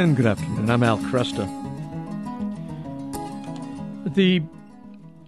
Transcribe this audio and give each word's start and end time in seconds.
And 0.00 0.16
good 0.16 0.24
afternoon. 0.24 0.70
I'm 0.70 0.82
Al 0.82 0.96
Kresta. 0.96 1.44
The 4.14 4.40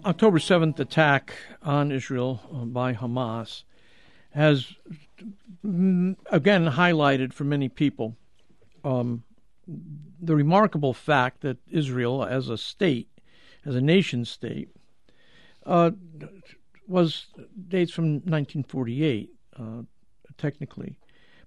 October 0.07 0.39
7th 0.39 0.79
attack 0.79 1.35
on 1.63 1.93
Israel 1.93 2.41
uh, 2.51 2.65
by 2.65 2.95
Hamas 2.95 3.65
has 4.31 4.73
mm, 5.63 6.17
again 6.31 6.71
highlighted 6.71 7.35
for 7.35 7.45
many 7.45 7.69
people 7.69 8.17
um, 8.83 9.25
the 9.69 10.35
remarkable 10.35 10.95
fact 10.95 11.43
that 11.43 11.59
Israel, 11.71 12.25
as 12.25 12.49
a 12.49 12.57
state, 12.57 13.11
as 13.67 13.75
a 13.75 13.83
nation 13.83 14.25
state, 14.25 14.71
uh, 15.67 15.91
was 16.89 17.27
dates 17.69 17.93
from 17.93 18.15
1948, 18.25 19.29
uh, 19.55 19.83
technically. 20.39 20.97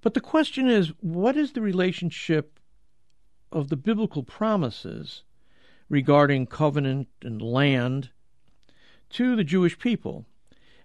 But 0.02 0.13
the 0.13 0.21
question 0.21 0.69
is, 0.69 0.89
what 1.02 1.35
is 1.35 1.53
the 1.53 1.61
relationship 1.61 2.55
of 3.55 3.70
the 3.70 3.77
biblical 3.77 4.22
promises 4.22 5.23
regarding 5.90 6.45
covenant 6.45 7.08
and 7.23 7.41
land 7.41 8.09
to 9.09 9.36
the 9.36 9.45
Jewish 9.45 9.80
people. 9.80 10.26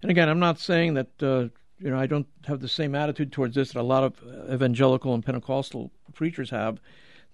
And 0.02 0.10
again, 0.10 0.28
I'm 0.28 0.38
not 0.38 0.60
saying 0.60 0.94
that 0.94 1.22
uh, 1.22 1.48
you 1.80 1.90
know 1.90 1.98
I 1.98 2.06
don't 2.06 2.28
have 2.46 2.60
the 2.60 2.68
same 2.68 2.94
attitude 2.94 3.32
towards 3.32 3.56
this 3.56 3.72
that 3.72 3.80
a 3.80 3.82
lot 3.82 4.04
of 4.04 4.14
evangelical 4.50 5.12
and 5.12 5.26
Pentecostal 5.26 5.90
preachers 6.14 6.50
have, 6.50 6.80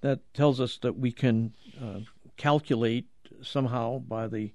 that 0.00 0.20
tells 0.32 0.58
us 0.58 0.78
that 0.78 0.98
we 0.98 1.12
can 1.12 1.52
uh, 1.80 2.00
calculate 2.38 3.06
somehow 3.42 3.98
by 3.98 4.26
the 4.28 4.52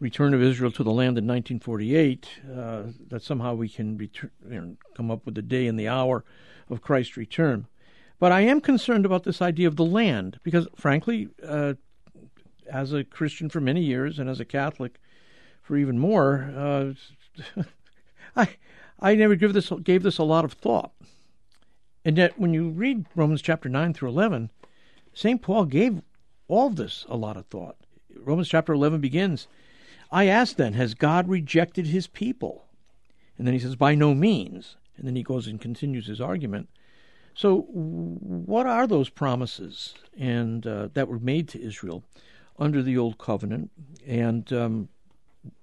return 0.00 0.34
of 0.34 0.42
Israel 0.42 0.72
to 0.72 0.82
the 0.82 0.90
land 0.90 1.16
in 1.18 1.26
1948 1.26 2.28
uh, 2.56 2.82
that 3.08 3.22
somehow 3.22 3.54
we 3.54 3.68
can 3.68 3.96
return, 3.96 4.30
you 4.50 4.60
know, 4.60 4.76
come 4.96 5.12
up 5.12 5.24
with 5.24 5.36
the 5.36 5.42
day 5.42 5.68
and 5.68 5.78
the 5.78 5.88
hour 5.88 6.24
of 6.68 6.82
Christ's 6.82 7.16
return. 7.16 7.66
But 8.18 8.32
I 8.32 8.40
am 8.40 8.60
concerned 8.60 9.06
about 9.06 9.24
this 9.24 9.40
idea 9.40 9.68
of 9.68 9.76
the 9.76 9.84
land 9.84 10.40
because, 10.42 10.66
frankly, 10.74 11.28
uh, 11.46 11.74
as 12.70 12.92
a 12.92 13.04
Christian 13.04 13.48
for 13.48 13.60
many 13.60 13.82
years 13.82 14.18
and 14.18 14.28
as 14.28 14.40
a 14.40 14.44
Catholic 14.44 14.98
for 15.62 15.76
even 15.76 15.98
more, 15.98 16.50
uh, 16.56 17.62
I 18.36 18.48
I 19.00 19.14
never 19.14 19.36
give 19.36 19.52
this 19.52 19.70
gave 19.82 20.02
this 20.02 20.18
a 20.18 20.24
lot 20.24 20.44
of 20.44 20.54
thought. 20.54 20.92
And 22.04 22.16
yet, 22.16 22.38
when 22.38 22.54
you 22.54 22.70
read 22.70 23.06
Romans 23.14 23.42
chapter 23.42 23.68
nine 23.68 23.94
through 23.94 24.08
eleven, 24.08 24.50
Saint 25.12 25.42
Paul 25.42 25.66
gave 25.66 26.02
all 26.48 26.70
this 26.70 27.06
a 27.08 27.16
lot 27.16 27.36
of 27.36 27.46
thought. 27.46 27.76
Romans 28.16 28.48
chapter 28.48 28.72
eleven 28.72 29.00
begins. 29.00 29.46
I 30.10 30.26
ask 30.26 30.56
then, 30.56 30.72
has 30.72 30.94
God 30.94 31.28
rejected 31.28 31.86
his 31.86 32.06
people? 32.06 32.64
And 33.36 33.46
then 33.46 33.54
he 33.54 33.60
says, 33.60 33.76
by 33.76 33.94
no 33.94 34.14
means. 34.14 34.76
And 34.96 35.06
then 35.06 35.14
he 35.14 35.22
goes 35.22 35.46
and 35.46 35.60
continues 35.60 36.06
his 36.06 36.20
argument. 36.20 36.68
So, 37.38 37.60
what 37.70 38.66
are 38.66 38.88
those 38.88 39.10
promises 39.10 39.94
and 40.18 40.66
uh, 40.66 40.88
that 40.94 41.06
were 41.06 41.20
made 41.20 41.46
to 41.50 41.62
Israel 41.62 42.02
under 42.58 42.82
the 42.82 42.98
old 42.98 43.18
covenant? 43.18 43.70
And 44.04 44.52
um, 44.52 44.88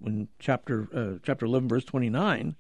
in 0.06 0.30
chapter 0.40 0.88
uh, 0.96 1.20
chapter 1.22 1.46
eleven, 1.46 1.68
verse 1.68 1.84
twenty 1.84 2.10
nine, 2.10 2.56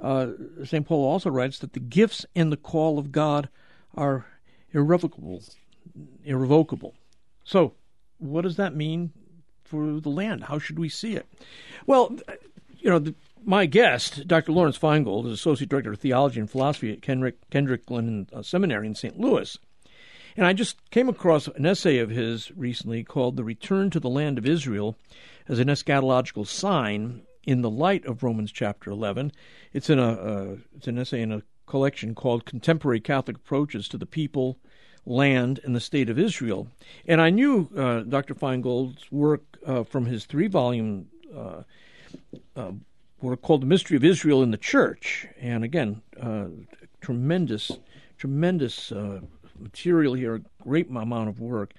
uh, 0.00 0.28
Saint 0.64 0.86
Paul 0.86 1.04
also 1.04 1.28
writes 1.28 1.58
that 1.58 1.74
the 1.74 1.80
gifts 1.80 2.24
and 2.34 2.50
the 2.50 2.56
call 2.56 2.98
of 2.98 3.12
God 3.12 3.50
are 3.94 4.24
irrevocable, 4.72 5.42
irrevocable. 6.24 6.94
So, 7.44 7.74
what 8.16 8.40
does 8.40 8.56
that 8.56 8.74
mean 8.74 9.12
for 9.64 10.00
the 10.00 10.08
land? 10.08 10.44
How 10.44 10.58
should 10.58 10.78
we 10.78 10.88
see 10.88 11.14
it? 11.14 11.26
Well, 11.86 12.16
you 12.78 12.88
know, 12.88 13.00
the, 13.00 13.14
my 13.46 13.64
guest, 13.64 14.26
Dr. 14.26 14.50
Lawrence 14.50 14.76
Feingold, 14.76 15.26
is 15.26 15.32
Associate 15.32 15.68
Director 15.68 15.92
of 15.92 16.00
Theology 16.00 16.40
and 16.40 16.50
Philosophy 16.50 16.92
at 16.92 17.00
Kenrick, 17.00 17.36
Kenrick 17.48 17.86
Glennon 17.86 18.30
uh, 18.32 18.42
Seminary 18.42 18.88
in 18.88 18.94
St. 18.96 19.18
Louis. 19.18 19.56
And 20.36 20.44
I 20.44 20.52
just 20.52 20.90
came 20.90 21.08
across 21.08 21.46
an 21.46 21.64
essay 21.64 21.98
of 21.98 22.10
his 22.10 22.50
recently 22.56 23.04
called 23.04 23.36
The 23.36 23.44
Return 23.44 23.88
to 23.90 24.00
the 24.00 24.10
Land 24.10 24.36
of 24.36 24.46
Israel 24.46 24.98
as 25.48 25.60
an 25.60 25.68
Eschatological 25.68 26.46
Sign 26.46 27.22
in 27.46 27.62
the 27.62 27.70
Light 27.70 28.04
of 28.04 28.24
Romans 28.24 28.50
chapter 28.50 28.90
11. 28.90 29.30
It's, 29.72 29.88
in 29.88 30.00
a, 30.00 30.12
uh, 30.12 30.56
it's 30.76 30.88
an 30.88 30.98
essay 30.98 31.22
in 31.22 31.30
a 31.30 31.42
collection 31.66 32.16
called 32.16 32.44
Contemporary 32.44 33.00
Catholic 33.00 33.36
Approaches 33.36 33.88
to 33.88 33.96
the 33.96 34.06
People, 34.06 34.58
Land, 35.06 35.60
and 35.62 35.74
the 35.74 35.80
State 35.80 36.10
of 36.10 36.18
Israel. 36.18 36.66
And 37.06 37.20
I 37.20 37.30
knew 37.30 37.70
uh, 37.76 38.00
Dr. 38.00 38.34
Feingold's 38.34 39.10
work 39.12 39.44
uh, 39.64 39.84
from 39.84 40.06
his 40.06 40.26
three 40.26 40.48
volume 40.48 41.06
uh, 41.34 41.62
uh, 42.56 42.72
were 43.20 43.36
called 43.36 43.62
The 43.62 43.66
Mystery 43.66 43.96
of 43.96 44.04
Israel 44.04 44.42
in 44.42 44.50
the 44.50 44.56
Church. 44.56 45.26
And 45.40 45.64
again, 45.64 46.02
uh, 46.20 46.46
tremendous, 47.00 47.72
tremendous 48.18 48.92
uh, 48.92 49.20
material 49.58 50.14
here, 50.14 50.36
a 50.36 50.40
great 50.62 50.88
amount 50.88 51.28
of 51.28 51.40
work. 51.40 51.72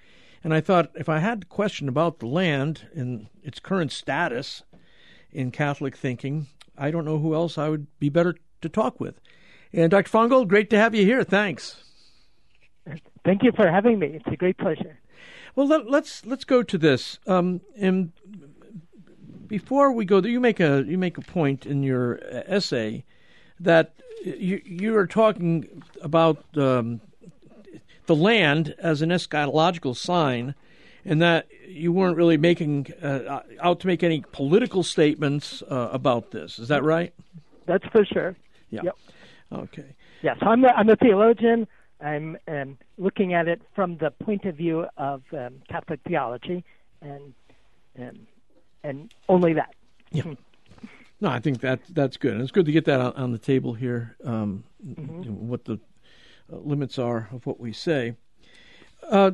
And 0.43 0.53
I 0.53 0.61
thought 0.61 0.91
if 0.95 1.09
I 1.09 1.19
had 1.19 1.43
a 1.43 1.45
question 1.45 1.89
about 1.89 2.19
the 2.19 2.27
land 2.27 2.87
and 2.93 3.27
its 3.43 3.59
current 3.59 3.91
status 3.91 4.63
in 5.31 5.51
Catholic 5.51 5.95
thinking, 5.95 6.47
I 6.77 6.91
don't 6.91 7.05
know 7.05 7.19
who 7.19 7.33
else 7.33 7.57
I 7.57 7.69
would 7.69 7.87
be 7.99 8.09
better 8.09 8.35
to 8.61 8.69
talk 8.69 8.99
with. 8.99 9.19
And 9.73 9.91
Dr. 9.91 10.09
Feingold, 10.09 10.47
great 10.47 10.69
to 10.69 10.77
have 10.77 10.95
you 10.95 11.03
here. 11.03 11.23
Thanks. 11.23 11.83
Thank 13.25 13.43
you 13.43 13.51
for 13.51 13.69
having 13.69 13.99
me. 13.99 14.07
It's 14.07 14.27
a 14.27 14.37
great 14.37 14.57
pleasure. 14.57 14.99
Well, 15.55 15.67
let, 15.67 15.81
us 15.81 15.87
let's, 15.89 16.25
let's 16.25 16.45
go 16.45 16.63
to 16.63 16.77
this. 16.77 17.19
Um, 17.27 17.61
and 17.75 18.13
before 19.47 19.91
we 19.91 20.05
go 20.05 20.21
there, 20.21 20.31
you 20.31 20.39
make 20.39 20.59
a 20.59 20.83
you 20.85 20.97
make 20.97 21.17
a 21.17 21.21
point 21.21 21.65
in 21.65 21.83
your 21.83 22.19
essay 22.23 23.03
that 23.59 23.93
you 24.23 24.61
you 24.65 24.95
are 24.95 25.07
talking 25.07 25.83
about 26.01 26.43
um, 26.57 27.01
the 28.05 28.15
land 28.15 28.75
as 28.79 29.01
an 29.01 29.09
eschatological 29.09 29.95
sign, 29.95 30.55
and 31.05 31.21
that 31.21 31.47
you 31.67 31.91
weren't 31.91 32.17
really 32.17 32.37
making 32.37 32.87
uh, 33.01 33.41
out 33.61 33.79
to 33.81 33.87
make 33.87 34.03
any 34.03 34.23
political 34.31 34.83
statements 34.83 35.61
uh, 35.69 35.89
about 35.91 36.31
this. 36.31 36.59
Is 36.59 36.67
that 36.69 36.83
right? 36.83 37.13
That's 37.65 37.85
for 37.87 38.05
sure. 38.05 38.35
Yeah. 38.69 38.81
Yep. 38.83 38.97
Okay. 39.53 39.95
Yes, 40.21 40.37
I'm 40.41 40.63
a, 40.63 40.69
I'm 40.69 40.89
a 40.89 40.95
theologian. 40.95 41.67
I'm 42.01 42.37
um, 42.47 42.77
looking 42.97 43.33
at 43.33 43.47
it 43.47 43.61
from 43.75 43.97
the 43.97 44.11
point 44.11 44.45
of 44.45 44.55
view 44.55 44.85
of 44.97 45.23
um, 45.31 45.61
Catholic 45.69 45.99
theology, 46.07 46.63
and 47.01 47.33
and 47.95 48.27
and 48.87 49.13
only 49.29 49.53
that. 49.53 49.75
Yeah. 50.11 50.33
No, 51.19 51.29
I 51.29 51.39
think 51.39 51.61
that 51.61 51.79
that's 51.89 52.17
good. 52.17 52.33
And 52.33 52.41
it's 52.41 52.51
good 52.51 52.65
to 52.65 52.71
get 52.71 52.85
that 52.85 53.01
on, 53.01 53.13
on 53.13 53.31
the 53.31 53.39
table 53.39 53.73
here. 53.73 54.15
Um, 54.23 54.63
mm-hmm. 54.85 55.47
What 55.47 55.65
the 55.65 55.79
uh, 56.51 56.57
limits 56.57 56.97
are 56.99 57.27
of 57.31 57.45
what 57.45 57.59
we 57.59 57.73
say. 57.73 58.15
Uh, 59.03 59.31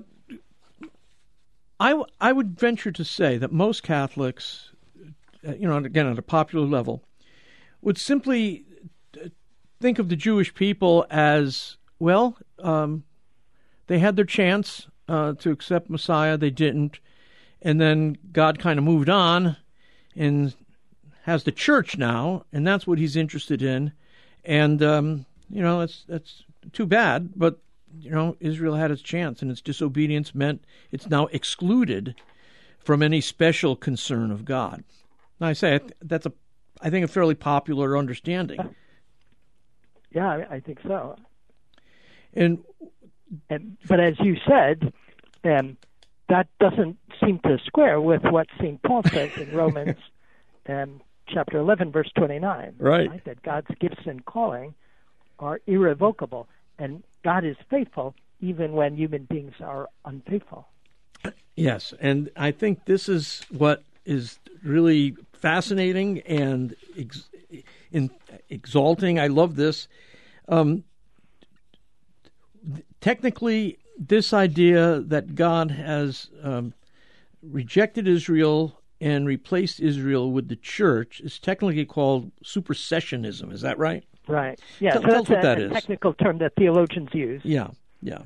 I, 1.80 1.90
w- 1.90 2.08
I 2.22 2.32
would 2.32 2.58
venture 2.58 2.92
to 2.92 3.04
say 3.04 3.38
that 3.38 3.52
most 3.52 3.84
Catholics, 3.84 4.72
uh, 5.48 5.54
you 5.56 5.68
know, 5.68 5.78
again 5.78 6.08
at 6.08 6.18
a 6.18 6.24
popular 6.24 6.66
level, 6.66 7.04
would 7.82 7.98
simply 7.98 8.64
uh, 9.22 9.28
think 9.82 10.00
of 10.00 10.08
the 10.08 10.16
Jewish 10.16 10.54
people 10.54 11.06
as 11.10 11.78
well. 12.00 12.38
Um, 12.60 13.04
they 13.88 14.00
had 14.00 14.16
their 14.16 14.26
chance 14.26 14.88
uh, 15.10 15.34
to 15.34 15.52
accept 15.52 15.90
Messiah, 15.90 16.38
they 16.38 16.50
didn't, 16.50 17.00
and 17.64 17.82
then 17.82 18.18
God 18.32 18.60
kind 18.60 18.78
of 18.78 18.86
moved 18.86 19.10
on, 19.10 19.58
and 20.16 20.54
has 21.24 21.44
the 21.44 21.52
church 21.52 21.98
now, 21.98 22.46
and 22.54 22.68
that's 22.68 22.86
what 22.86 23.00
he's 23.00 23.16
interested 23.16 23.62
in. 23.62 23.94
And 24.46 24.84
um, 24.84 25.26
you 25.50 25.62
know, 25.62 25.80
that's 25.80 26.06
that's 26.08 26.44
too 26.72 26.86
bad, 26.86 27.32
but 27.36 27.60
you 28.00 28.12
know, 28.12 28.36
Israel 28.40 28.76
had 28.76 28.92
its 28.92 29.02
chance, 29.02 29.42
and 29.42 29.50
its 29.50 29.62
disobedience 29.62 30.36
meant 30.36 30.64
it's 30.92 31.10
now 31.10 31.28
excluded 31.28 32.16
from 32.80 33.02
any 33.02 33.22
special 33.22 33.76
concern 33.76 34.32
of 34.32 34.46
God. 34.46 34.84
Now, 35.40 35.48
I 35.48 35.54
say 35.54 35.80
that's 36.02 36.26
a, 36.26 36.34
I 36.82 36.90
think, 36.90 37.06
a 37.06 37.08
fairly 37.08 37.36
popular 37.36 37.98
understanding. 37.98 38.76
Yeah, 40.12 40.46
I 40.50 40.60
think 40.60 40.80
so. 40.84 41.16
And, 42.34 42.60
and 43.50 43.78
but 43.88 44.00
as 44.00 44.16
you 44.20 44.38
said, 44.48 44.94
um, 45.44 45.78
that 46.34 46.48
doesn't 46.60 46.98
seem 47.24 47.38
to 47.44 47.60
square 47.64 48.02
with 48.02 48.24
what 48.24 48.48
St. 48.58 48.82
Paul 48.82 49.04
says 49.04 49.30
in 49.38 49.52
Romans 49.56 49.98
um, 50.68 51.00
chapter 51.28 51.60
11, 51.60 51.92
verse 51.92 52.12
29. 52.18 52.74
Right. 52.80 53.08
right. 53.08 53.26
That 53.26 53.44
God's 53.44 53.68
gifts 53.80 54.08
and 54.08 54.26
calling 54.26 54.74
are 55.38 55.62
irrevocable, 55.68 56.48
and 56.80 57.04
God 57.24 57.46
is 57.46 57.56
faithful 57.70 58.16
even 58.42 58.72
when 58.74 58.96
human 58.96 59.26
beings 59.26 59.54
are 59.62 59.90
unfaithful. 60.06 60.68
Yes, 61.56 61.94
and 62.00 62.32
I 62.36 62.50
think 62.50 62.86
this 62.86 63.08
is 63.08 63.44
what 63.52 63.84
is 64.04 64.40
really 64.64 65.16
fascinating 65.34 66.22
and 66.22 66.76
ex- 66.98 67.30
in, 67.92 68.10
exalting. 68.50 69.20
I 69.20 69.28
love 69.28 69.56
this. 69.56 69.88
Um, 70.48 70.84
technically, 73.02 73.78
this 73.98 74.34
idea 74.34 75.00
that 75.02 75.36
God 75.36 75.72
has 75.72 76.30
um, 76.42 76.74
rejected 77.42 78.08
Israel 78.08 78.80
and 79.02 79.28
replaced 79.28 79.80
Israel 79.80 80.32
with 80.32 80.48
the 80.48 80.56
church 80.56 81.20
is 81.20 81.40
technically 81.40 81.86
called 81.86 82.32
supersessionism. 82.44 83.52
Is 83.52 83.62
that 83.62 83.78
right? 83.78 84.04
Right. 84.28 84.60
Yeah. 84.80 84.94
Tell, 84.94 85.02
so 85.02 85.08
what 85.20 85.30
a, 85.30 85.42
that 85.42 85.62
a 85.62 85.70
technical 85.70 86.14
term 86.14 86.38
that 86.38 86.56
theologians 86.56 87.10
use. 87.14 87.42
Yeah. 87.44 87.68
Yeah. 88.02 88.24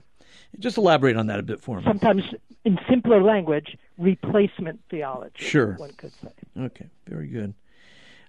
Just 0.59 0.77
elaborate 0.77 1.17
on 1.17 1.27
that 1.27 1.39
a 1.39 1.43
bit 1.43 1.59
for 1.59 1.77
me. 1.77 1.83
Sometimes, 1.83 2.23
in 2.63 2.79
simpler 2.89 3.21
language, 3.21 3.77
replacement 3.97 4.79
theology. 4.89 5.33
Sure. 5.43 5.73
One 5.73 5.91
could 5.93 6.13
say. 6.21 6.29
Okay, 6.57 6.87
very 7.07 7.27
good. 7.27 7.53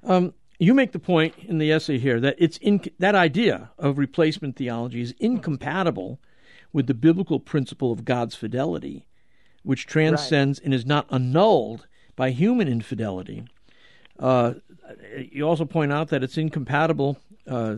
Um, 0.03 0.35
you 0.59 0.75
make 0.75 0.93
the 0.93 0.99
point 0.99 1.35
in 1.47 1.59
the 1.59 1.71
essay 1.71 1.99
here 1.99 2.19
that 2.21 2.35
it's 2.39 2.57
in, 2.59 2.81
that 2.99 3.15
idea 3.15 3.71
of 3.79 3.99
replacement 3.99 4.57
theology 4.57 5.01
is 5.01 5.15
incompatible 5.21 6.19
with 6.73 6.87
the 6.87 6.95
biblical 6.95 7.41
principle 7.41 7.93
of 7.93 8.05
God's 8.05 8.35
fidelity, 8.35 9.07
which 9.63 9.87
transcends 9.87 10.61
right. 10.61 10.65
and 10.67 10.75
is 10.75 10.87
not 10.87 11.07
annulled 11.11 11.87
by 12.17 12.31
human 12.31 12.69
infidelity. 12.69 13.45
Uh, 14.19 14.55
you 15.31 15.47
also 15.47 15.65
point 15.65 15.93
out 15.93 16.09
that 16.09 16.23
it's 16.23 16.37
incompatible 16.37 17.19
uh, 17.47 17.77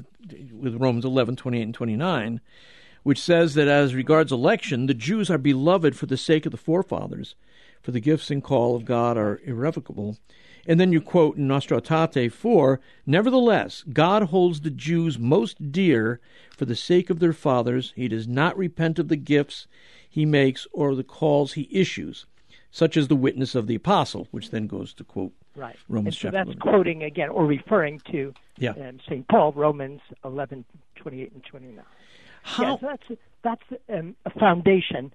with 0.52 0.76
Romans 0.76 1.04
11, 1.04 1.36
28, 1.36 1.62
and 1.62 1.74
29, 1.74 2.40
which 3.02 3.20
says 3.20 3.54
that 3.54 3.68
as 3.68 3.94
regards 3.94 4.32
election, 4.32 4.86
the 4.86 4.94
Jews 4.94 5.30
are 5.30 5.38
beloved 5.38 5.96
for 5.96 6.06
the 6.06 6.16
sake 6.16 6.46
of 6.46 6.52
the 6.52 6.58
forefathers, 6.58 7.34
for 7.82 7.92
the 7.92 8.00
gifts 8.00 8.30
and 8.30 8.42
call 8.42 8.76
of 8.76 8.84
God 8.84 9.16
are 9.16 9.40
irrevocable. 9.44 10.18
And 10.66 10.78
then 10.78 10.92
you 10.92 11.00
quote 11.00 11.36
in 11.36 11.48
Nostra 11.48 11.80
Aetate 11.80 12.32
4 12.32 12.80
Nevertheless, 13.06 13.84
God 13.92 14.24
holds 14.24 14.60
the 14.60 14.70
Jews 14.70 15.18
most 15.18 15.72
dear 15.72 16.20
for 16.50 16.64
the 16.64 16.76
sake 16.76 17.10
of 17.10 17.18
their 17.18 17.32
fathers. 17.32 17.92
He 17.96 18.08
does 18.08 18.28
not 18.28 18.56
repent 18.56 18.98
of 18.98 19.08
the 19.08 19.16
gifts 19.16 19.66
he 20.08 20.26
makes 20.26 20.66
or 20.72 20.94
the 20.94 21.04
calls 21.04 21.54
he 21.54 21.68
issues, 21.70 22.26
such 22.70 22.96
as 22.96 23.08
the 23.08 23.16
witness 23.16 23.54
of 23.54 23.66
the 23.66 23.74
apostle, 23.74 24.28
which 24.30 24.50
then 24.50 24.66
goes 24.66 24.92
to 24.94 25.04
quote 25.04 25.32
right. 25.56 25.76
Romans 25.88 26.14
and 26.14 26.14
so 26.14 26.20
chapter 26.28 26.38
that's 26.38 26.56
11. 26.56 26.60
quoting 26.60 27.02
again 27.04 27.28
or 27.30 27.46
referring 27.46 28.00
to 28.10 28.34
yeah. 28.58 28.70
um, 28.72 28.98
St. 29.06 29.26
Paul, 29.28 29.52
Romans 29.52 30.00
11, 30.24 30.64
28 30.96 31.32
and 31.32 31.44
29. 31.44 31.84
How? 32.42 32.62
Yeah, 32.62 32.76
so 32.76 32.86
that's 32.86 33.20
that's 33.42 33.82
um, 33.92 34.16
a 34.26 34.30
foundation 34.30 35.12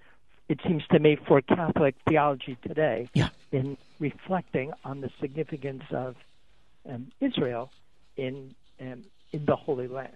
it 0.48 0.60
seems 0.66 0.86
to 0.92 0.98
me, 0.98 1.16
for 1.26 1.40
Catholic 1.42 1.94
theology 2.08 2.56
today 2.62 3.08
yeah. 3.14 3.30
in 3.50 3.76
reflecting 3.98 4.72
on 4.84 5.00
the 5.00 5.10
significance 5.20 5.84
of 5.90 6.16
um, 6.88 7.08
Israel 7.20 7.70
in 8.16 8.54
um, 8.80 9.04
in 9.32 9.44
the 9.44 9.56
Holy 9.56 9.88
Land. 9.88 10.12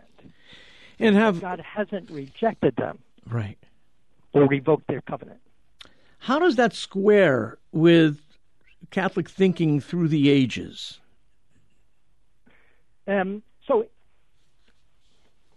And 0.99 1.17
have 1.17 1.41
God 1.41 1.61
hasn't 1.61 2.11
rejected 2.11 2.77
them, 2.77 2.99
right, 3.27 3.59
or 4.33 4.47
revoked 4.47 4.87
their 4.87 5.01
covenant. 5.01 5.41
How 6.19 6.39
does 6.39 6.57
that 6.57 6.75
square 6.75 7.59
with 7.73 8.21
Catholic 8.91 9.29
thinking 9.29 9.81
through 9.81 10.09
the 10.09 10.29
ages? 10.29 10.99
Um, 13.09 13.43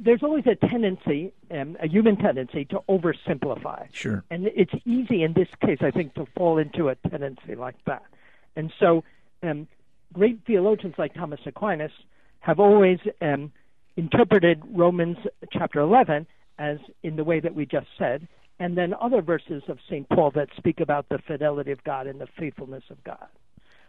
there's 0.03 0.23
always 0.23 0.45
a 0.47 0.55
tendency, 0.55 1.33
um, 1.51 1.77
a 1.81 1.87
human 1.87 2.17
tendency, 2.17 2.65
to 2.65 2.81
oversimplify. 2.89 3.87
Sure. 3.93 4.23
And 4.29 4.47
it's 4.47 4.73
easy 4.85 5.23
in 5.23 5.33
this 5.33 5.47
case, 5.65 5.79
I 5.81 5.91
think, 5.91 6.13
to 6.15 6.25
fall 6.35 6.57
into 6.57 6.89
a 6.89 6.95
tendency 6.95 7.55
like 7.55 7.75
that. 7.85 8.03
And 8.55 8.71
so, 8.79 9.03
um, 9.41 9.67
great 10.11 10.39
theologians 10.45 10.95
like 10.97 11.13
Thomas 11.13 11.39
Aquinas 11.45 11.91
have 12.39 12.59
always 12.59 12.99
um, 13.21 13.51
interpreted 13.95 14.61
Romans 14.71 15.17
chapter 15.51 15.79
11 15.79 16.27
as 16.59 16.77
in 17.01 17.15
the 17.15 17.23
way 17.23 17.39
that 17.39 17.55
we 17.55 17.65
just 17.65 17.87
said, 17.97 18.27
and 18.59 18.77
then 18.77 18.93
other 19.01 19.21
verses 19.21 19.63
of 19.67 19.79
St. 19.89 20.07
Paul 20.09 20.31
that 20.31 20.49
speak 20.55 20.79
about 20.79 21.09
the 21.09 21.17
fidelity 21.17 21.71
of 21.71 21.83
God 21.83 22.07
and 22.07 22.21
the 22.21 22.27
faithfulness 22.37 22.83
of 22.89 23.03
God. 23.03 23.27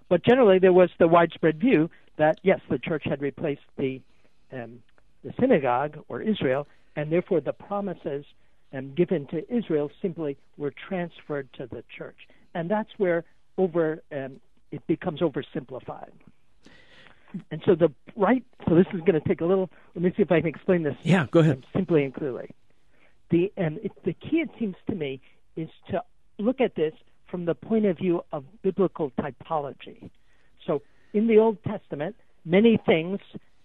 But 0.08 0.24
generally, 0.24 0.58
there 0.58 0.72
was 0.72 0.90
the 0.98 1.08
widespread 1.08 1.60
view 1.60 1.90
that, 2.16 2.38
yes, 2.42 2.60
the 2.70 2.78
church 2.78 3.02
had 3.04 3.20
replaced 3.20 3.62
the 3.76 4.00
um, 4.52 4.80
the 5.24 5.32
synagogue 5.40 5.98
or 6.08 6.20
Israel, 6.20 6.66
and 6.96 7.10
therefore 7.10 7.40
the 7.40 7.52
promises 7.52 8.24
um, 8.72 8.94
given 8.94 9.26
to 9.28 9.38
Israel 9.54 9.90
simply 10.02 10.36
were 10.56 10.72
transferred 10.88 11.48
to 11.54 11.66
the 11.66 11.82
church, 11.96 12.16
and 12.54 12.70
that's 12.70 12.90
where 12.98 13.24
over 13.56 14.02
um, 14.12 14.40
it 14.70 14.86
becomes 14.86 15.20
oversimplified. 15.20 16.10
And 17.50 17.60
so 17.64 17.74
the 17.74 17.90
right, 18.14 18.44
so 18.68 18.74
this 18.74 18.86
is 18.92 19.00
going 19.00 19.20
to 19.20 19.28
take 19.28 19.40
a 19.40 19.44
little. 19.44 19.70
Let 19.94 20.04
me 20.04 20.12
see 20.16 20.22
if 20.22 20.30
I 20.30 20.40
can 20.40 20.48
explain 20.48 20.82
this. 20.84 20.96
Yeah, 21.02 21.26
go 21.30 21.40
ahead. 21.40 21.56
Um, 21.56 21.64
simply 21.74 22.04
and 22.04 22.14
clearly. 22.14 22.50
The 23.30 23.52
um, 23.58 23.78
it, 23.82 23.92
the 24.04 24.12
key, 24.12 24.36
it 24.36 24.50
seems 24.58 24.76
to 24.88 24.94
me, 24.94 25.20
is 25.56 25.68
to 25.90 26.02
look 26.38 26.60
at 26.60 26.74
this 26.76 26.92
from 27.28 27.44
the 27.46 27.54
point 27.54 27.86
of 27.86 27.96
view 27.96 28.24
of 28.32 28.44
biblical 28.62 29.10
typology. 29.18 30.10
So 30.66 30.82
in 31.12 31.26
the 31.26 31.38
Old 31.38 31.62
Testament, 31.64 32.14
many 32.44 32.78
things 32.86 33.18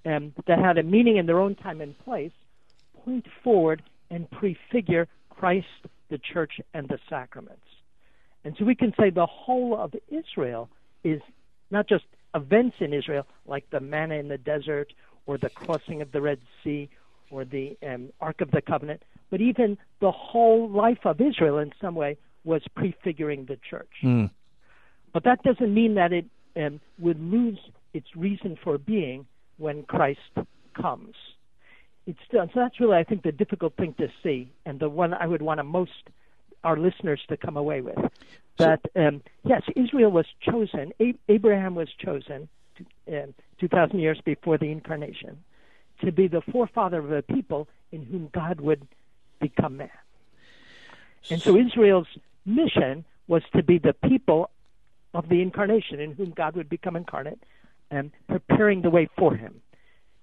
um, 0.06 0.34
that 0.48 0.60
had 0.60 0.78
a 0.78 0.84
meaning 0.84 1.18
in 1.18 1.26
their 1.26 1.40
own 1.40 1.56
time 1.56 1.82
and 1.82 1.98
place 2.00 2.32
point 3.04 3.26
forward 3.44 3.82
and 4.10 4.30
prefigure 4.32 5.08
Christ, 5.30 5.68
the 6.10 6.18
church, 6.18 6.60
and 6.74 6.88
the 6.88 7.00
sacraments. 7.10 7.66
And 8.44 8.56
so 8.58 8.66
we 8.66 8.76
can 8.76 8.94
say 9.00 9.10
the 9.10 9.26
whole 9.26 9.78
of 9.78 9.94
Israel 10.10 10.70
is 11.04 11.22
not 11.72 11.88
just 11.88 12.06
events 12.34 12.78
in 12.80 12.94
Israel 12.94 13.26
like 13.46 13.70
the 13.70 13.80
manna 13.80 14.16
in 14.16 14.28
the 14.28 14.38
desert 14.38 14.94
or 15.26 15.38
the 15.38 15.50
crossing 15.50 16.02
of 16.02 16.12
the 16.12 16.22
Red 16.22 16.40
Sea 16.64 16.90
or 17.32 17.46
the 17.46 17.78
um, 17.86 18.10
Ark 18.20 18.42
of 18.42 18.52
the 18.52 18.62
Covenant, 18.62 19.04
but 19.30 19.42
even 19.42 19.78
the 20.00 20.12
whole 20.12 20.68
life 20.70 21.06
of 21.06 21.22
Israel 21.22 21.60
in 21.60 21.72
some 21.80 21.96
way 21.96 22.18
was 22.44 22.62
prefiguring 22.76 23.46
the 23.46 23.58
church. 23.70 23.92
Mm. 24.04 24.32
But 25.14 25.24
that 25.26 25.44
doesn't 25.44 25.74
mean 25.74 25.96
that 25.96 26.14
it 26.14 26.26
um, 26.56 26.80
would 26.98 27.20
lose 27.20 27.60
its 27.94 28.16
reason 28.16 28.58
for 28.64 28.78
being 28.78 29.26
when 29.60 29.84
Christ 29.84 30.34
comes. 30.74 31.16
It's 32.08 32.20
still, 32.28 32.46
so 32.52 32.60
that's 32.62 32.80
really, 32.80 32.98
I 32.98 33.04
think, 33.04 33.22
the 33.22 33.32
difficult 33.32 33.76
thing 33.76 33.94
to 34.00 34.08
see, 34.24 34.52
and 34.66 34.80
the 34.80 34.90
one 34.90 35.14
I 35.14 35.28
would 35.28 35.44
want 35.44 35.60
to 35.60 35.64
most 35.64 35.92
our 36.64 36.78
listeners 36.78 37.22
to 37.30 37.38
come 37.38 37.56
away 37.56 37.82
with. 37.82 38.00
That 38.58 38.82
um, 38.96 39.22
yes, 39.46 39.62
Israel 39.76 40.12
was 40.12 40.26
chosen. 40.42 40.92
A- 41.00 41.20
Abraham 41.30 41.76
was 41.76 41.88
chosen 42.04 42.50
uh, 43.08 43.28
two 43.60 43.68
thousand 43.68 44.00
years 44.00 44.20
before 44.26 44.58
the 44.58 44.72
incarnation 44.72 45.38
to 46.02 46.12
be 46.12 46.28
the 46.28 46.42
forefather 46.52 47.00
of 47.00 47.12
a 47.12 47.22
people 47.22 47.68
in 47.92 48.04
whom 48.04 48.30
God 48.34 48.60
would 48.60 48.88
become 49.40 49.78
man. 49.78 49.90
And 51.30 51.42
so 51.42 51.56
Israel's 51.56 52.08
mission 52.46 53.06
was 53.28 53.44
to 53.56 53.64
be 53.64 53.78
the 53.78 53.94
people 53.94 54.50
of 55.14 55.30
the 55.30 55.42
incarnation 55.42 56.00
in 56.00 56.14
whom 56.14 56.32
God 56.32 56.56
would 56.56 56.70
become 56.70 56.96
incarnate 56.96 57.40
and 57.92 58.12
preparing 58.28 58.82
the 58.82 58.90
way 58.90 59.10
for 59.18 59.36
him. 59.36 59.62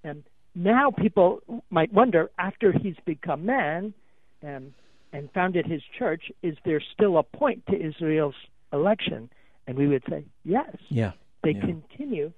And 0.03 0.23
now 0.55 0.91
people 0.91 1.41
might 1.69 1.91
wonder, 1.93 2.31
after 2.37 2.71
he's 2.71 2.95
become 3.05 3.45
man 3.45 3.93
and, 4.41 4.73
and 5.13 5.29
founded 5.31 5.65
his 5.65 5.81
church, 5.97 6.31
is 6.41 6.55
there 6.65 6.81
still 6.93 7.17
a 7.17 7.23
point 7.23 7.65
to 7.67 7.75
Israel's 7.75 8.35
election? 8.73 9.29
And 9.67 9.77
we 9.77 9.87
would 9.87 10.03
say, 10.09 10.23
yes. 10.43 10.75
Yeah. 10.89 11.11
They 11.43 11.51
yeah. 11.51 11.65
continue 11.65 12.31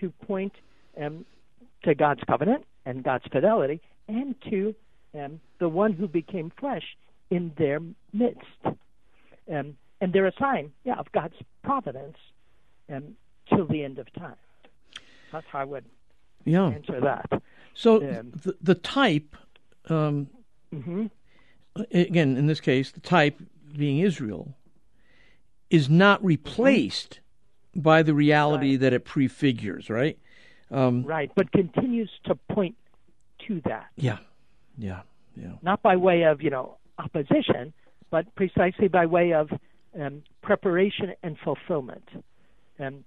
to 0.00 0.10
point 0.26 0.52
um, 1.00 1.24
to 1.84 1.94
God's 1.94 2.20
covenant 2.28 2.64
and 2.86 3.02
God's 3.02 3.24
fidelity 3.32 3.80
and 4.08 4.34
to 4.50 4.74
um, 5.18 5.40
the 5.58 5.68
one 5.68 5.92
who 5.92 6.06
became 6.08 6.52
flesh 6.58 6.96
in 7.30 7.52
their 7.56 7.80
midst. 8.12 8.44
Um, 9.50 9.76
and 10.00 10.12
they're 10.12 10.26
a 10.26 10.32
sign, 10.38 10.72
yeah, 10.84 10.98
of 10.98 11.10
God's 11.12 11.34
providence 11.62 12.16
um, 12.92 13.16
till 13.48 13.66
the 13.66 13.82
end 13.82 13.98
of 13.98 14.12
time. 14.12 14.36
That's 15.32 15.46
how 15.50 15.60
I 15.60 15.64
would 15.64 15.84
yeah. 16.44 16.66
answer 16.66 17.00
that. 17.00 17.42
So 17.74 17.96
um, 17.96 18.32
the, 18.42 18.56
the 18.60 18.74
type, 18.74 19.36
um, 19.88 20.28
mm-hmm. 20.72 21.06
again, 21.90 22.36
in 22.36 22.46
this 22.46 22.60
case, 22.60 22.90
the 22.92 23.00
type 23.00 23.40
being 23.76 23.98
Israel, 23.98 24.54
is 25.70 25.88
not 25.88 26.24
replaced 26.24 27.20
mm-hmm. 27.72 27.80
by 27.80 28.02
the 28.02 28.14
reality 28.14 28.72
right. 28.72 28.80
that 28.80 28.92
it 28.92 29.04
prefigures, 29.04 29.90
right? 29.90 30.18
Um, 30.70 31.04
right, 31.04 31.30
but 31.34 31.52
continues 31.52 32.10
to 32.24 32.34
point 32.50 32.76
to 33.46 33.60
that. 33.64 33.86
Yeah, 33.96 34.18
yeah, 34.78 35.02
yeah. 35.36 35.52
Not 35.62 35.82
by 35.82 35.96
way 35.96 36.22
of 36.22 36.42
you 36.42 36.50
know 36.50 36.78
opposition, 36.98 37.72
but 38.10 38.32
precisely 38.34 38.88
by 38.88 39.06
way 39.06 39.32
of 39.32 39.50
um, 40.00 40.22
preparation 40.42 41.14
and 41.22 41.36
fulfillment. 41.38 42.08
And 42.78 43.04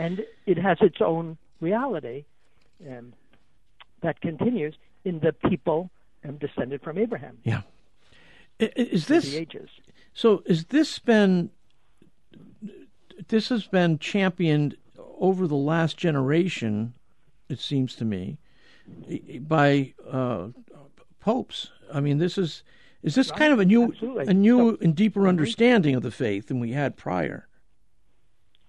and 0.00 0.24
it 0.46 0.56
has 0.56 0.78
its 0.80 1.00
own 1.00 1.36
reality 1.60 2.24
um, 2.88 3.12
that 4.02 4.20
continues 4.22 4.74
in 5.04 5.20
the 5.20 5.32
people 5.48 5.90
um, 6.26 6.36
descended 6.38 6.82
from 6.82 6.96
Abraham. 6.96 7.38
Yeah. 7.44 7.62
Is 8.58 9.06
this 9.06 9.30
the 9.30 9.38
ages? 9.38 9.68
So 10.14 10.42
is 10.46 10.66
this 10.66 10.98
been 10.98 11.50
this 13.28 13.48
has 13.50 13.66
been 13.66 13.98
championed 13.98 14.76
over 15.18 15.46
the 15.46 15.54
last 15.56 15.96
generation? 15.96 16.94
It 17.48 17.58
seems 17.58 17.94
to 17.96 18.04
me 18.04 18.38
by 19.40 19.94
uh, 20.10 20.48
popes. 21.20 21.70
I 21.92 22.00
mean, 22.00 22.18
this 22.18 22.36
is 22.38 22.62
is 23.02 23.14
this 23.14 23.30
right. 23.30 23.38
kind 23.38 23.52
of 23.52 23.60
a 23.60 23.64
new 23.64 23.84
Absolutely. 23.84 24.26
a 24.26 24.34
new 24.34 24.72
so, 24.72 24.78
and 24.82 24.94
deeper 24.94 25.28
understanding 25.28 25.94
of 25.94 26.02
the 26.02 26.10
faith 26.10 26.48
than 26.48 26.60
we 26.60 26.72
had 26.72 26.96
prior? 26.96 27.48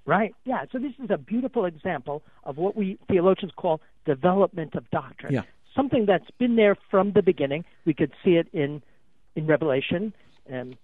Right. 0.05 0.33
Yeah. 0.45 0.65
So 0.71 0.79
this 0.79 0.93
is 1.03 1.09
a 1.11 1.17
beautiful 1.17 1.65
example 1.65 2.23
of 2.43 2.57
what 2.57 2.75
we 2.75 2.97
theologians 3.07 3.51
call 3.55 3.81
development 4.05 4.75
of 4.75 4.89
doctrine. 4.89 5.33
Yeah. 5.33 5.43
Something 5.75 6.05
that's 6.05 6.29
been 6.39 6.55
there 6.55 6.75
from 6.89 7.11
the 7.13 7.21
beginning. 7.21 7.65
We 7.85 7.93
could 7.93 8.11
see 8.23 8.31
it 8.31 8.47
in 8.51 8.81
in 9.35 9.47
Revelation, 9.47 10.13
um, 10.51 10.77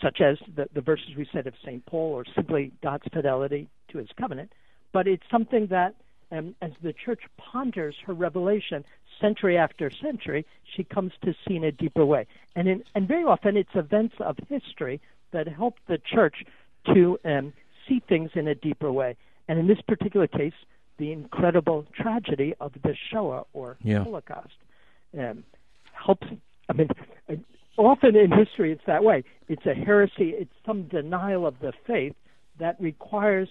such 0.00 0.20
as 0.20 0.38
the, 0.54 0.66
the 0.72 0.80
verses 0.80 1.08
we 1.16 1.28
said 1.32 1.46
of 1.46 1.54
St. 1.62 1.84
Paul 1.84 2.12
or 2.14 2.24
simply 2.34 2.72
God's 2.82 3.04
fidelity 3.12 3.68
to 3.90 3.98
his 3.98 4.08
covenant, 4.18 4.52
but 4.92 5.06
it's 5.06 5.24
something 5.30 5.66
that 5.66 5.94
um, 6.32 6.54
as 6.62 6.70
the 6.82 6.92
church 6.92 7.20
ponders 7.36 7.96
her 8.06 8.14
revelation 8.14 8.84
century 9.20 9.58
after 9.58 9.90
century, 9.90 10.46
she 10.74 10.84
comes 10.84 11.12
to 11.24 11.34
see 11.46 11.56
in 11.56 11.64
a 11.64 11.72
deeper 11.72 12.06
way. 12.06 12.26
And, 12.56 12.68
in, 12.68 12.84
and 12.94 13.06
very 13.06 13.24
often 13.24 13.56
it's 13.56 13.70
events 13.74 14.14
of 14.20 14.36
history 14.48 15.00
that 15.32 15.48
help 15.48 15.76
the 15.86 15.98
church 15.98 16.44
to 16.94 17.18
um, 17.24 17.52
see 17.90 18.02
things 18.08 18.30
in 18.34 18.48
a 18.48 18.54
deeper 18.54 18.90
way. 18.90 19.16
And 19.48 19.58
in 19.58 19.66
this 19.66 19.80
particular 19.86 20.26
case, 20.26 20.54
the 20.98 21.12
incredible 21.12 21.84
tragedy 21.94 22.54
of 22.60 22.72
the 22.82 22.94
Shoah 23.10 23.44
or 23.52 23.76
yeah. 23.82 24.04
Holocaust 24.04 24.54
um, 25.18 25.42
helps. 25.92 26.26
I 26.68 26.72
mean, 26.72 26.88
often 27.76 28.14
in 28.14 28.30
history 28.30 28.72
it's 28.72 28.82
that 28.86 29.02
way. 29.02 29.24
It's 29.48 29.66
a 29.66 29.74
heresy. 29.74 30.34
It's 30.36 30.52
some 30.64 30.84
denial 30.84 31.46
of 31.46 31.54
the 31.60 31.72
faith 31.86 32.14
that 32.60 32.80
requires 32.80 33.48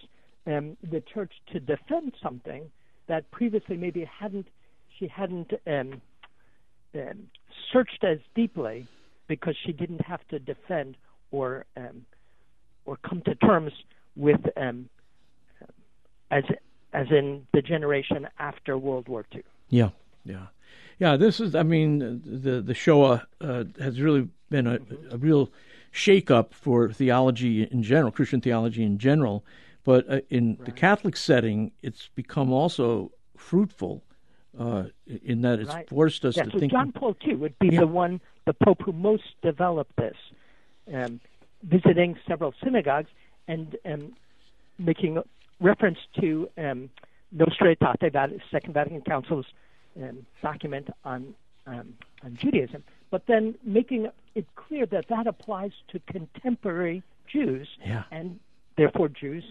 um, 0.48 0.77
the 0.89 1.03
church 1.13 1.34
to 1.51 1.60
defend 1.60 2.13
something 2.24 2.69
that 3.08 3.29
previously 3.31 3.75
maybe 3.75 4.10
hadn't 4.19 4.48
she 4.98 5.08
hadn't 5.08 5.51
um, 5.65 6.01
um, 6.93 7.27
searched 7.74 8.03
as 8.03 8.19
deeply 8.36 8.88
because 9.27 9.55
she 9.65 9.72
didn't 9.72 10.01
have 10.01 10.25
to 10.29 10.39
defend 10.39 10.96
or 11.31 11.65
um, 11.75 12.05
or 12.86 12.98
come 12.98 13.22
to 13.25 13.36
terms 13.36 13.72
with 14.19 14.41
um, 14.57 14.89
as 16.29 16.43
as 16.93 17.07
in 17.09 17.47
the 17.53 17.61
generation 17.61 18.27
after 18.38 18.77
World 18.77 19.07
War 19.07 19.25
II. 19.33 19.43
Yeah, 19.69 19.89
yeah, 20.25 20.47
yeah. 20.99 21.17
This 21.17 21.39
is, 21.39 21.55
I 21.55 21.63
mean, 21.63 22.21
the 22.25 22.61
the 22.61 22.73
Shoah 22.73 23.25
uh, 23.41 23.63
has 23.79 24.01
really 24.01 24.27
been 24.49 24.67
a, 24.67 24.79
a 25.11 25.17
real 25.17 25.51
shakeup 25.93 26.53
for 26.53 26.91
theology 26.91 27.63
in 27.63 27.81
general, 27.81 28.11
Christian 28.11 28.41
theology 28.41 28.83
in 28.83 28.97
general. 28.97 29.43
But 29.83 30.09
uh, 30.09 30.21
in 30.29 30.57
right. 30.57 30.65
the 30.65 30.71
Catholic 30.71 31.15
setting, 31.15 31.71
it's 31.81 32.09
become 32.13 32.51
also 32.51 33.11
fruitful 33.38 34.03
uh, 34.59 34.85
in 35.23 35.41
that 35.41 35.59
it's 35.59 35.73
right. 35.73 35.88
forced 35.88 36.25
us 36.25 36.35
yeah, 36.35 36.43
to 36.43 36.51
so 36.51 36.59
think. 36.59 36.71
John 36.71 36.91
Paul 36.91 37.15
II 37.25 37.35
would 37.35 37.57
be 37.59 37.69
yeah. 37.69 37.79
the 37.79 37.88
one, 37.88 38.19
the 38.45 38.53
Pope 38.53 38.81
who 38.83 38.91
most 38.91 39.23
developed 39.41 39.95
this, 39.95 40.17
um, 40.93 41.21
visiting 41.63 42.17
several 42.27 42.53
synagogues 42.63 43.09
and 43.49 43.75
um, 43.85 44.13
making 44.77 45.21
reference 45.59 45.97
to 46.21 46.47
um, 46.57 46.89
Nostra 47.31 47.75
Aetate, 47.75 48.39
Second 48.49 48.73
Vatican 48.73 49.01
Council's 49.01 49.45
um, 50.01 50.25
document 50.41 50.87
on 51.03 51.33
um, 51.67 51.93
on 52.23 52.37
Judaism, 52.41 52.83
but 53.11 53.23
then 53.27 53.55
making 53.63 54.07
it 54.35 54.45
clear 54.55 54.85
that 54.87 55.05
that 55.09 55.27
applies 55.27 55.71
to 55.89 55.99
contemporary 56.11 57.03
Jews 57.31 57.67
yeah. 57.85 58.03
and 58.11 58.39
therefore 58.77 59.09
Jews 59.09 59.43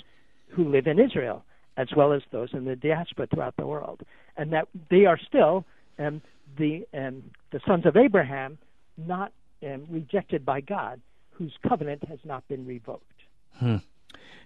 who 0.48 0.68
live 0.68 0.86
in 0.86 0.98
Israel 0.98 1.44
as 1.76 1.86
well 1.96 2.12
as 2.12 2.22
those 2.32 2.48
in 2.52 2.64
the 2.64 2.74
diaspora 2.74 3.28
throughout 3.28 3.56
the 3.56 3.66
world, 3.66 4.00
and 4.36 4.52
that 4.52 4.66
they 4.90 5.06
are 5.06 5.18
still 5.28 5.64
um, 5.98 6.20
the 6.58 6.84
um, 6.92 7.22
the 7.52 7.60
sons 7.66 7.86
of 7.86 7.96
Abraham, 7.96 8.58
not 8.96 9.32
um, 9.62 9.86
rejected 9.88 10.44
by 10.44 10.60
God, 10.60 11.00
whose 11.30 11.52
covenant 11.68 12.02
has 12.08 12.18
not 12.24 12.46
been 12.48 12.66
revoked. 12.66 13.04
Hmm. 13.54 13.76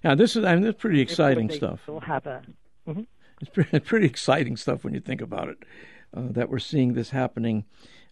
Yeah, 0.04 0.14
this 0.14 0.36
is 0.36 0.44
I 0.44 0.54
mean, 0.54 0.64
that's 0.64 0.80
pretty 0.80 1.00
exciting 1.00 1.50
stuff. 1.50 1.80
Have 2.04 2.26
a. 2.26 2.42
Mm-hmm. 2.88 3.02
It's 3.40 3.50
pretty, 3.50 3.80
pretty, 3.80 4.06
exciting 4.06 4.56
stuff 4.56 4.84
when 4.84 4.94
you 4.94 5.00
think 5.00 5.20
about 5.20 5.48
it. 5.48 5.58
Uh, 6.14 6.24
that 6.30 6.50
we're 6.50 6.58
seeing 6.58 6.92
this 6.92 7.10
happening 7.10 7.64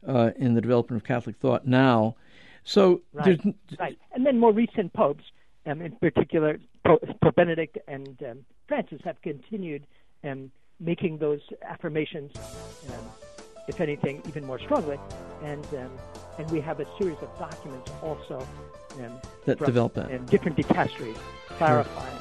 uh, 0.06 0.30
in 0.36 0.54
the 0.54 0.60
development 0.60 1.02
of 1.02 1.06
Catholic 1.06 1.36
thought 1.36 1.66
now. 1.66 2.16
So, 2.64 3.02
right, 3.12 3.40
right. 3.78 3.98
and 4.12 4.24
then 4.24 4.38
more 4.38 4.52
recent 4.52 4.92
popes, 4.92 5.24
um, 5.66 5.82
in 5.82 5.92
particular 5.96 6.58
Pope, 6.86 7.02
Pope 7.22 7.34
Benedict 7.34 7.78
and 7.88 8.22
um, 8.22 8.38
Francis, 8.68 9.00
have 9.04 9.20
continued 9.22 9.86
um, 10.24 10.50
making 10.78 11.18
those 11.18 11.40
affirmations, 11.62 12.32
um, 12.88 13.04
if 13.68 13.80
anything, 13.80 14.22
even 14.28 14.46
more 14.46 14.58
strongly. 14.58 14.98
And 15.42 15.64
um, 15.74 15.90
and 16.38 16.50
we 16.50 16.60
have 16.60 16.80
a 16.80 16.86
series 16.98 17.18
of 17.20 17.38
documents 17.38 17.90
also 18.02 18.46
um, 18.98 19.20
that 19.50 19.58
from, 19.58 19.66
develop 19.66 19.94
that. 19.94 20.10
And 20.10 20.28
different 20.28 20.56
dicasteries 20.56 21.16
clarifying. 21.48 22.16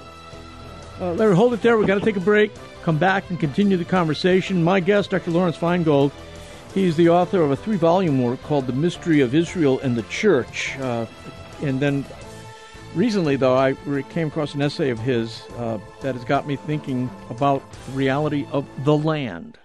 Uh, 0.99 1.13
Larry, 1.13 1.35
hold 1.35 1.53
it 1.53 1.61
there. 1.61 1.77
We've 1.77 1.87
got 1.87 1.99
to 1.99 2.05
take 2.05 2.17
a 2.17 2.21
break. 2.21 2.51
Come 2.83 2.97
back 2.97 3.29
and 3.29 3.39
continue 3.39 3.77
the 3.77 3.85
conversation. 3.85 4.63
My 4.63 4.79
guest, 4.79 5.11
Dr. 5.11 5.31
Lawrence 5.31 5.57
Feingold, 5.57 6.11
he's 6.73 6.97
the 6.97 7.09
author 7.09 7.41
of 7.41 7.51
a 7.51 7.55
three 7.55 7.77
volume 7.77 8.21
work 8.21 8.41
called 8.43 8.67
The 8.67 8.73
Mystery 8.73 9.21
of 9.21 9.33
Israel 9.33 9.79
and 9.79 9.95
the 9.95 10.03
Church. 10.03 10.77
Uh, 10.79 11.05
and 11.61 11.79
then 11.79 12.05
recently, 12.95 13.35
though, 13.35 13.55
I 13.57 13.75
came 14.09 14.27
across 14.27 14.55
an 14.55 14.61
essay 14.61 14.89
of 14.89 14.99
his 14.99 15.43
uh, 15.57 15.77
that 16.01 16.15
has 16.15 16.25
got 16.25 16.47
me 16.47 16.55
thinking 16.55 17.09
about 17.29 17.61
the 17.85 17.91
reality 17.91 18.47
of 18.51 18.65
the 18.83 18.97
land. 18.97 19.58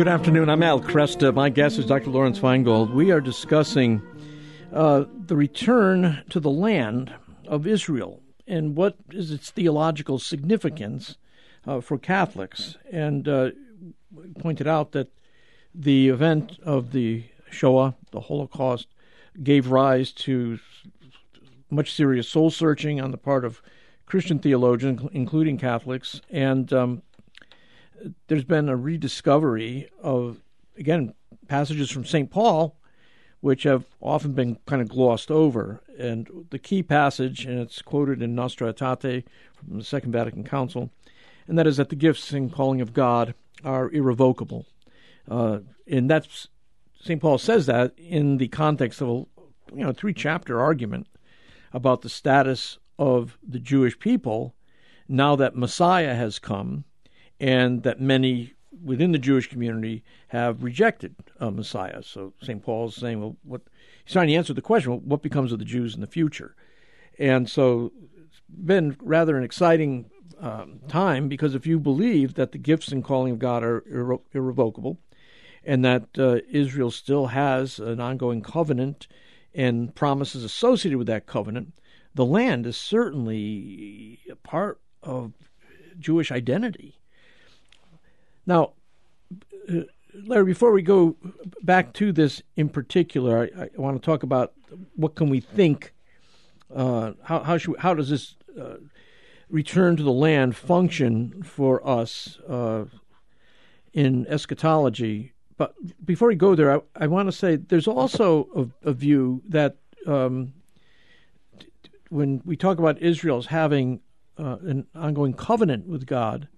Good 0.00 0.08
afternoon. 0.08 0.48
I'm 0.48 0.62
Al 0.62 0.80
Kresta. 0.80 1.34
My 1.34 1.50
guest 1.50 1.78
is 1.78 1.84
Dr. 1.84 2.08
Lawrence 2.08 2.38
Feingold. 2.38 2.94
We 2.94 3.10
are 3.10 3.20
discussing 3.20 4.00
uh, 4.72 5.04
the 5.26 5.36
return 5.36 6.22
to 6.30 6.40
the 6.40 6.48
land 6.48 7.12
of 7.46 7.66
Israel 7.66 8.22
and 8.46 8.74
what 8.74 8.96
is 9.10 9.30
its 9.30 9.50
theological 9.50 10.18
significance 10.18 11.18
uh, 11.66 11.82
for 11.82 11.98
Catholics. 11.98 12.78
And 12.90 13.28
uh, 13.28 13.50
pointed 14.38 14.66
out 14.66 14.92
that 14.92 15.12
the 15.74 16.08
event 16.08 16.58
of 16.62 16.92
the 16.92 17.24
Shoah, 17.50 17.94
the 18.10 18.20
Holocaust, 18.20 18.86
gave 19.42 19.70
rise 19.70 20.12
to 20.12 20.60
much 21.68 21.92
serious 21.92 22.26
soul 22.26 22.50
searching 22.50 23.02
on 23.02 23.10
the 23.10 23.18
part 23.18 23.44
of 23.44 23.60
Christian 24.06 24.38
theologians, 24.38 25.02
including 25.12 25.58
Catholics, 25.58 26.22
and 26.30 26.72
um, 26.72 27.02
there's 28.28 28.44
been 28.44 28.68
a 28.68 28.76
rediscovery 28.76 29.88
of, 30.02 30.40
again, 30.76 31.14
passages 31.48 31.90
from 31.90 32.04
St. 32.04 32.30
Paul, 32.30 32.76
which 33.40 33.62
have 33.62 33.84
often 34.00 34.32
been 34.32 34.58
kind 34.66 34.82
of 34.82 34.88
glossed 34.88 35.30
over. 35.30 35.80
And 35.98 36.46
the 36.50 36.58
key 36.58 36.82
passage, 36.82 37.44
and 37.44 37.58
it's 37.58 37.82
quoted 37.82 38.22
in 38.22 38.34
Nostra 38.34 38.72
Aetate 38.72 39.24
from 39.54 39.78
the 39.78 39.84
Second 39.84 40.12
Vatican 40.12 40.44
Council, 40.44 40.90
and 41.46 41.58
that 41.58 41.66
is 41.66 41.78
that 41.78 41.88
the 41.88 41.96
gifts 41.96 42.32
and 42.32 42.52
calling 42.52 42.80
of 42.80 42.92
God 42.92 43.34
are 43.64 43.90
irrevocable. 43.90 44.66
Uh, 45.28 45.60
and 45.86 46.08
that's 46.08 46.48
St. 47.02 47.20
Paul 47.20 47.38
says 47.38 47.66
that 47.66 47.92
in 47.98 48.36
the 48.36 48.48
context 48.48 49.00
of 49.00 49.08
a 49.08 49.12
you 49.74 49.84
know 49.84 49.92
three 49.92 50.14
chapter 50.14 50.60
argument 50.60 51.06
about 51.72 52.02
the 52.02 52.08
status 52.08 52.78
of 52.98 53.38
the 53.42 53.58
Jewish 53.58 53.98
people 53.98 54.54
now 55.08 55.34
that 55.36 55.56
Messiah 55.56 56.14
has 56.14 56.38
come 56.38 56.84
and 57.40 57.82
that 57.82 58.00
many 58.00 58.52
within 58.82 59.12
the 59.12 59.18
Jewish 59.18 59.48
community 59.48 60.04
have 60.28 60.62
rejected 60.62 61.14
a 61.38 61.50
Messiah. 61.50 62.02
So 62.02 62.32
St. 62.42 62.62
Paul 62.62 62.88
is 62.88 62.94
saying, 62.94 63.20
well, 63.20 63.36
what 63.42 63.62
he's 64.04 64.12
trying 64.12 64.28
to 64.28 64.34
answer 64.34 64.54
the 64.54 64.62
question, 64.62 64.92
well, 64.92 65.00
what 65.00 65.22
becomes 65.22 65.52
of 65.52 65.58
the 65.58 65.64
Jews 65.64 65.94
in 65.94 66.00
the 66.00 66.06
future? 66.06 66.54
And 67.18 67.50
so 67.50 67.92
it's 68.24 68.40
been 68.48 68.96
rather 69.00 69.36
an 69.36 69.44
exciting 69.44 70.10
um, 70.40 70.80
time 70.88 71.28
because 71.28 71.54
if 71.54 71.66
you 71.66 71.78
believe 71.78 72.34
that 72.34 72.52
the 72.52 72.58
gifts 72.58 72.88
and 72.88 73.04
calling 73.04 73.32
of 73.32 73.38
God 73.38 73.62
are 73.62 73.82
irre- 73.82 74.22
irrevocable, 74.32 74.98
and 75.64 75.84
that 75.84 76.08
uh, 76.18 76.38
Israel 76.50 76.90
still 76.90 77.26
has 77.28 77.78
an 77.78 78.00
ongoing 78.00 78.40
covenant 78.40 79.06
and 79.54 79.94
promises 79.94 80.42
associated 80.42 80.96
with 80.96 81.06
that 81.06 81.26
covenant, 81.26 81.74
the 82.14 82.24
land 82.24 82.66
is 82.66 82.76
certainly 82.76 84.20
a 84.30 84.36
part 84.36 84.80
of 85.02 85.34
Jewish 85.98 86.32
identity. 86.32 86.99
Now, 88.46 88.72
uh, 89.68 89.82
Larry, 90.26 90.44
before 90.44 90.72
we 90.72 90.82
go 90.82 91.16
back 91.62 91.92
to 91.94 92.12
this 92.12 92.42
in 92.56 92.68
particular, 92.68 93.48
I, 93.56 93.62
I 93.62 93.68
want 93.76 94.00
to 94.00 94.04
talk 94.04 94.22
about 94.22 94.52
what 94.96 95.14
can 95.14 95.28
we 95.28 95.40
think. 95.40 95.92
Uh, 96.74 97.12
how 97.22 97.40
how 97.40 97.58
should 97.58 97.76
how 97.78 97.94
does 97.94 98.10
this 98.10 98.36
uh, 98.60 98.76
return 99.48 99.96
to 99.96 100.02
the 100.02 100.12
land 100.12 100.56
function 100.56 101.42
for 101.42 101.86
us 101.86 102.38
uh, 102.48 102.84
in 103.92 104.26
eschatology? 104.28 105.32
But 105.56 105.74
before 106.04 106.28
we 106.28 106.36
go 106.36 106.54
there, 106.54 106.76
I, 106.76 106.80
I 106.96 107.06
want 107.06 107.28
to 107.28 107.32
say 107.32 107.56
there's 107.56 107.88
also 107.88 108.72
a, 108.84 108.90
a 108.90 108.92
view 108.92 109.42
that 109.48 109.76
um, 110.06 110.54
when 112.08 112.40
we 112.44 112.56
talk 112.56 112.78
about 112.78 113.00
Israel's 113.02 113.46
having 113.46 114.00
uh, 114.38 114.56
an 114.62 114.86
ongoing 114.94 115.34
covenant 115.34 115.86
with 115.86 116.06
God, 116.06 116.48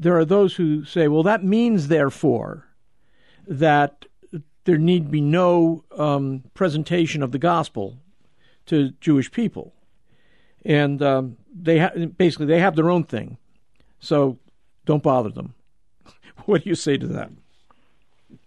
there 0.00 0.16
are 0.16 0.24
those 0.24 0.56
who 0.56 0.82
say, 0.84 1.08
well, 1.08 1.22
that 1.22 1.44
means, 1.44 1.88
therefore, 1.88 2.66
that 3.46 4.06
there 4.64 4.78
need 4.78 5.10
be 5.10 5.20
no 5.20 5.84
um, 5.96 6.42
presentation 6.54 7.22
of 7.22 7.32
the 7.32 7.38
gospel 7.38 7.98
to 8.66 8.92
Jewish 9.00 9.30
people, 9.30 9.74
and 10.64 11.02
um, 11.02 11.36
they 11.54 11.78
ha- 11.80 11.92
basically 12.16 12.46
they 12.46 12.60
have 12.60 12.76
their 12.76 12.90
own 12.90 13.04
thing, 13.04 13.36
so 13.98 14.38
don't 14.86 15.02
bother 15.02 15.30
them. 15.30 15.54
what 16.46 16.64
do 16.64 16.70
you 16.70 16.74
say 16.74 16.96
to 16.96 17.06
that? 17.08 17.30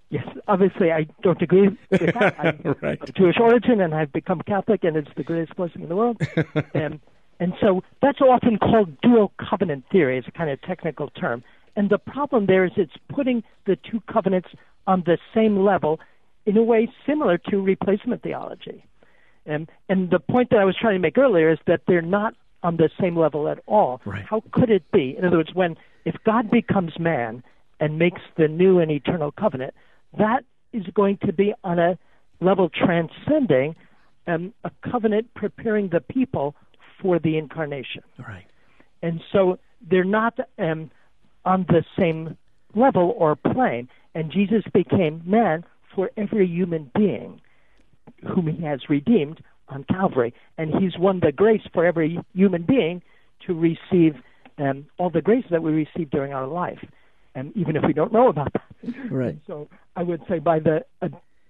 Yes, 0.09 0.27
obviously 0.47 0.91
I 0.91 1.07
don't 1.21 1.41
agree 1.41 1.69
with 1.69 1.99
that. 1.99 2.35
I'm 2.39 2.75
right. 2.81 3.01
of 3.01 3.13
Jewish 3.15 3.37
origin 3.39 3.81
and 3.81 3.93
I've 3.93 4.11
become 4.11 4.41
Catholic, 4.41 4.83
and 4.83 4.95
it's 4.95 5.09
the 5.15 5.23
greatest 5.23 5.55
blessing 5.55 5.83
in 5.83 5.89
the 5.89 5.95
world. 5.95 6.17
and 6.73 6.99
and 7.43 7.53
so 7.59 7.83
that's 8.01 8.21
often 8.21 8.57
called 8.57 9.01
dual 9.01 9.33
covenant 9.49 9.83
theory. 9.91 10.17
It's 10.17 10.29
a 10.29 10.31
kind 10.31 10.49
of 10.49 10.61
technical 10.61 11.09
term. 11.09 11.43
And 11.75 11.89
the 11.89 11.97
problem 11.97 12.45
there 12.45 12.63
is 12.63 12.71
it's 12.77 12.93
putting 13.09 13.43
the 13.65 13.75
two 13.75 14.01
covenants 14.11 14.47
on 14.87 15.03
the 15.05 15.17
same 15.35 15.57
level 15.59 15.99
in 16.45 16.55
a 16.55 16.63
way 16.63 16.87
similar 17.05 17.37
to 17.49 17.57
replacement 17.57 18.23
theology. 18.23 18.85
And, 19.45 19.69
and 19.89 20.09
the 20.09 20.19
point 20.19 20.51
that 20.51 20.59
I 20.59 20.63
was 20.63 20.77
trying 20.79 20.95
to 20.95 20.99
make 20.99 21.17
earlier 21.17 21.51
is 21.51 21.59
that 21.67 21.81
they're 21.85 22.01
not 22.01 22.33
on 22.63 22.77
the 22.77 22.89
same 23.01 23.17
level 23.17 23.49
at 23.49 23.59
all. 23.65 23.99
Right. 24.05 24.23
How 24.23 24.41
could 24.53 24.69
it 24.69 24.89
be? 24.93 25.15
In 25.17 25.25
other 25.25 25.35
words, 25.35 25.53
when 25.53 25.75
if 26.05 26.15
God 26.25 26.49
becomes 26.49 26.97
man 26.97 27.43
and 27.81 27.99
makes 27.99 28.21
the 28.37 28.47
new 28.47 28.79
and 28.79 28.89
eternal 28.89 29.33
covenant, 29.33 29.73
that 30.17 30.45
is 30.71 30.85
going 30.93 31.17
to 31.25 31.33
be 31.33 31.53
on 31.65 31.77
a 31.77 31.97
level 32.39 32.69
transcending 32.69 33.75
um, 34.27 34.53
a 34.63 34.71
covenant 34.89 35.33
preparing 35.33 35.89
the 35.89 35.99
people 35.99 36.55
for 37.03 37.19
the 37.19 37.37
incarnation. 37.37 38.01
Right. 38.17 38.45
And 39.03 39.21
so 39.31 39.59
they're 39.87 40.03
not 40.03 40.39
um, 40.57 40.89
on 41.45 41.65
the 41.67 41.83
same 41.99 42.37
level 42.73 43.13
or 43.17 43.35
plane. 43.35 43.89
And 44.15 44.31
Jesus 44.31 44.63
became 44.73 45.21
man 45.25 45.65
for 45.93 46.09
every 46.17 46.47
human 46.47 46.89
being 46.95 47.41
whom 48.33 48.47
he 48.47 48.63
has 48.63 48.89
redeemed 48.89 49.43
on 49.69 49.83
Calvary. 49.83 50.33
And 50.57 50.73
he's 50.79 50.97
won 50.97 51.19
the 51.19 51.31
grace 51.31 51.61
for 51.73 51.85
every 51.85 52.19
human 52.33 52.63
being 52.63 53.03
to 53.45 53.53
receive 53.53 54.15
um, 54.57 54.85
all 54.97 55.09
the 55.09 55.21
grace 55.21 55.45
that 55.51 55.61
we 55.61 55.71
receive 55.71 56.09
during 56.09 56.33
our 56.33 56.47
life. 56.47 56.79
And 57.35 57.55
even 57.57 57.75
if 57.75 57.83
we 57.85 57.93
don't 57.93 58.13
know 58.13 58.29
about 58.29 58.53
that. 58.53 58.63
Right. 59.11 59.37
So 59.47 59.67
I 59.95 60.03
would 60.03 60.21
say 60.29 60.39
by 60.39 60.59
the 60.59 60.85
a 61.01 61.09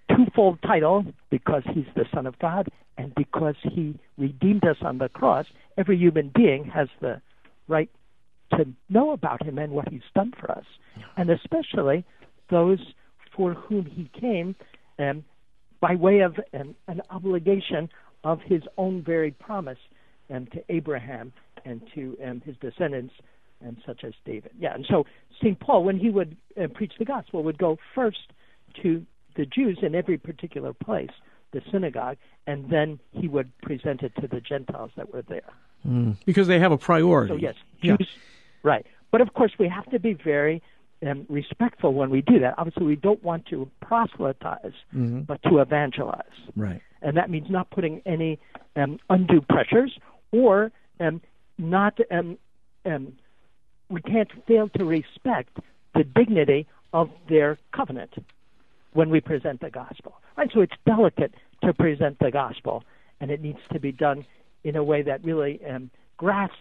twofold 0.10 0.62
title, 0.62 1.06
because 1.30 1.64
he's 1.74 1.86
the 1.96 2.06
Son 2.14 2.26
of 2.26 2.38
God 2.40 2.70
and 2.98 3.14
because 3.16 3.56
he 3.64 4.00
redeemed 4.18 4.66
us 4.66 4.78
on 4.82 4.98
the 4.98 5.10
cross, 5.10 5.46
every 5.78 5.98
human 5.98 6.32
being 6.36 6.66
has 6.66 6.88
the 7.02 7.22
right 7.68 7.90
to 8.52 8.66
know 8.90 9.12
about 9.12 9.44
him 9.44 9.58
and 9.58 9.72
what 9.72 9.90
he's 9.90 10.02
done 10.14 10.32
for 10.40 10.52
us. 10.52 10.66
And 11.18 11.30
especially 11.30 12.06
those 12.50 12.80
for 13.36 13.54
whom 13.54 13.86
he 13.86 14.10
came 14.20 14.56
um, 15.00 15.24
by 15.80 15.96
way 15.96 16.20
of 16.20 16.36
an, 16.54 16.76
an 16.88 17.02
obligation 17.10 17.90
of 18.24 18.40
his 18.46 18.62
own 18.78 19.04
very 19.04 19.32
promise 19.32 19.80
um, 20.34 20.48
to 20.48 20.64
Abraham 20.70 21.34
and 21.66 21.82
to 21.96 22.16
um, 22.26 22.42
his 22.46 22.56
descendants, 22.58 23.14
and 23.62 23.78
such 23.86 24.04
as 24.04 24.14
David. 24.26 24.52
Yeah, 24.60 24.74
and 24.76 24.86
so 24.90 25.06
St. 25.42 25.60
Paul, 25.60 25.84
when 25.84 25.98
he 25.98 26.10
would 26.10 26.36
uh, 26.62 26.68
preach 26.68 26.94
the 27.00 27.06
gospel, 27.06 27.44
would 27.44 27.58
go 27.58 27.78
first 27.96 28.32
to 28.82 29.06
the 29.36 29.46
Jews 29.46 29.80
in 29.82 29.96
every 29.96 30.18
particular 30.18 30.74
place, 30.74 31.12
the 31.52 31.62
synagogue, 31.72 32.18
and 32.48 32.70
then 32.70 33.00
he 33.12 33.28
would 33.28 33.52
present 33.62 34.02
it 34.04 34.14
to 34.22 34.28
the 34.28 34.42
Gentiles 34.42 34.92
that 34.96 35.14
were 35.14 35.22
there. 35.24 35.50
Mm. 35.88 36.16
Because 36.26 36.48
they 36.48 36.60
have 36.60 36.72
a 36.72 36.78
priority. 36.78 37.34
So 37.34 37.38
yes, 37.38 37.56
Yeah. 37.82 37.98
Right. 38.64 38.86
But 39.12 39.22
of 39.22 39.34
course, 39.34 39.52
we 39.60 39.68
have 39.68 39.86
to 39.92 40.00
be 40.00 40.14
very 40.14 40.62
um, 41.06 41.26
respectful 41.30 41.94
when 41.94 42.10
we 42.10 42.22
do 42.22 42.40
that. 42.40 42.56
Obviously, 42.58 42.86
we 42.86 42.96
don't 42.96 43.22
want 43.24 43.46
to 43.48 43.70
proselytize, 43.82 44.72
Mhm. 44.96 45.26
but 45.28 45.44
to 45.44 45.60
evangelize, 45.60 46.24
Right. 46.56 46.82
and 47.02 47.18
that 47.18 47.30
means 47.30 47.50
not 47.50 47.70
putting 47.72 48.02
any 48.06 48.40
um, 48.78 49.00
undue 49.10 49.42
pressures 49.42 50.00
or 50.32 50.72
um, 51.02 51.22
not. 51.58 52.00
Um, 52.10 52.38
um, 52.86 53.14
we 53.90 54.02
can't 54.02 54.32
fail 54.48 54.70
to 54.70 54.86
respect 54.86 55.60
the 55.94 56.04
dignity 56.06 56.66
of 56.94 57.10
their 57.28 57.58
covenant 57.74 58.14
when 58.94 59.10
we 59.10 59.20
present 59.22 59.60
the 59.62 59.70
gospel. 59.70 60.14
Right. 60.38 60.50
So 60.54 60.62
it's 60.62 60.74
delicate 60.86 61.34
to 61.64 61.74
present 61.74 62.18
the 62.20 62.32
gospel, 62.32 62.84
and 63.20 63.32
it 63.32 63.42
needs 63.42 63.60
to 63.72 63.80
be 63.80 63.92
done 63.92 64.26
in 64.64 64.76
a 64.76 64.84
way 64.84 65.02
that 65.02 65.24
really 65.24 65.60
um, 65.70 65.90
grasps 66.18 66.56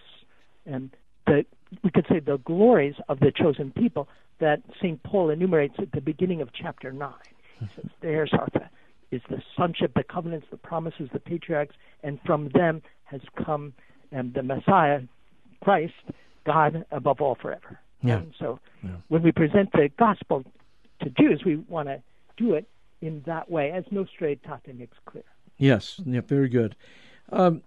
um, 0.72 0.90
the 1.26 1.44
we 1.82 1.90
could 1.90 2.06
say 2.08 2.20
the 2.20 2.38
glories 2.38 2.94
of 3.08 3.20
the 3.20 3.32
chosen 3.34 3.70
people 3.72 4.08
that 4.40 4.60
St. 4.78 5.02
Paul 5.04 5.30
enumerates 5.30 5.74
at 5.78 5.90
the 5.92 6.00
beginning 6.00 6.42
of 6.42 6.50
chapter 6.52 6.92
nine. 6.92 7.12
He 7.60 7.66
says, 7.76 7.90
"Theirs 8.00 8.30
are 8.32 8.48
the 8.52 8.62
is 9.14 9.22
the 9.28 9.42
sonship, 9.56 9.92
the 9.94 10.02
covenants, 10.02 10.46
the 10.50 10.56
promises, 10.56 11.08
the 11.12 11.20
patriarchs, 11.20 11.74
and 12.02 12.18
from 12.26 12.48
them 12.54 12.82
has 13.04 13.20
come 13.44 13.72
um, 14.16 14.32
the 14.34 14.42
Messiah, 14.42 15.00
Christ, 15.62 15.94
God 16.44 16.84
above 16.90 17.20
all 17.20 17.36
forever." 17.36 17.78
Yeah. 18.02 18.18
And 18.18 18.34
so, 18.38 18.58
Yeah. 18.82 18.96
when 19.08 19.22
we 19.22 19.32
present 19.32 19.70
the 19.72 19.88
gospel 19.96 20.44
to 21.02 21.10
Jews, 21.10 21.42
we 21.44 21.56
want 21.56 21.88
to 21.88 22.02
do 22.36 22.54
it 22.54 22.68
in 23.00 23.22
that 23.26 23.50
way, 23.50 23.70
as 23.72 23.84
Nostra 23.90 24.34
Aetate 24.34 24.76
makes 24.76 24.98
clear. 25.04 25.24
Yes. 25.58 26.00
Yeah. 26.04 26.20
Very 26.20 26.48
good. 26.48 26.76
Um, 27.30 27.62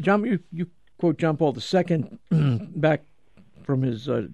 John, 0.00 0.24
you, 0.24 0.38
you 0.52 0.66
quote 0.98 1.18
John 1.18 1.36
Paul 1.36 1.56
II 1.56 2.18
back 2.76 3.02
from 3.64 3.82
his 3.82 4.08
uh, 4.08 4.28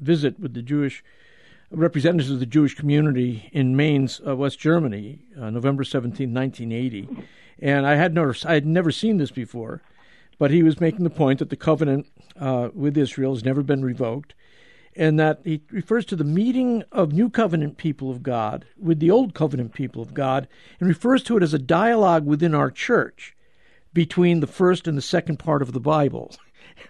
visit 0.00 0.38
with 0.38 0.54
the 0.54 0.62
Jewish 0.62 1.02
representatives 1.70 2.30
of 2.30 2.40
the 2.40 2.46
Jewish 2.46 2.74
community 2.74 3.48
in 3.52 3.76
Mainz, 3.76 4.20
uh, 4.26 4.36
West 4.36 4.58
Germany, 4.58 5.20
uh, 5.40 5.50
November 5.50 5.84
17, 5.84 6.32
1980. 6.32 7.08
And 7.58 7.86
I 7.86 7.96
had 7.96 8.14
never, 8.14 8.34
I 8.44 8.54
had 8.54 8.66
never 8.66 8.90
seen 8.90 9.16
this 9.16 9.30
before, 9.30 9.82
but 10.38 10.50
he 10.50 10.62
was 10.62 10.80
making 10.80 11.04
the 11.04 11.10
point 11.10 11.38
that 11.38 11.50
the 11.50 11.56
covenant 11.56 12.06
uh, 12.38 12.68
with 12.74 12.96
Israel 12.96 13.34
has 13.34 13.44
never 13.44 13.62
been 13.62 13.84
revoked, 13.84 14.34
and 14.96 15.20
that 15.20 15.40
he 15.44 15.60
refers 15.70 16.04
to 16.06 16.16
the 16.16 16.24
meeting 16.24 16.82
of 16.90 17.12
new 17.12 17.28
covenant 17.28 17.76
people 17.76 18.10
of 18.10 18.22
God 18.22 18.64
with 18.78 18.98
the 18.98 19.10
old 19.10 19.34
covenant 19.34 19.74
people 19.74 20.02
of 20.02 20.14
God, 20.14 20.48
and 20.80 20.88
refers 20.88 21.22
to 21.24 21.36
it 21.36 21.42
as 21.42 21.54
a 21.54 21.58
dialogue 21.58 22.24
within 22.24 22.54
our 22.54 22.70
church 22.70 23.36
between 23.92 24.40
the 24.40 24.46
first 24.46 24.88
and 24.88 24.96
the 24.96 25.02
second 25.02 25.38
part 25.38 25.62
of 25.62 25.72
the 25.72 25.80
Bible. 25.80 26.34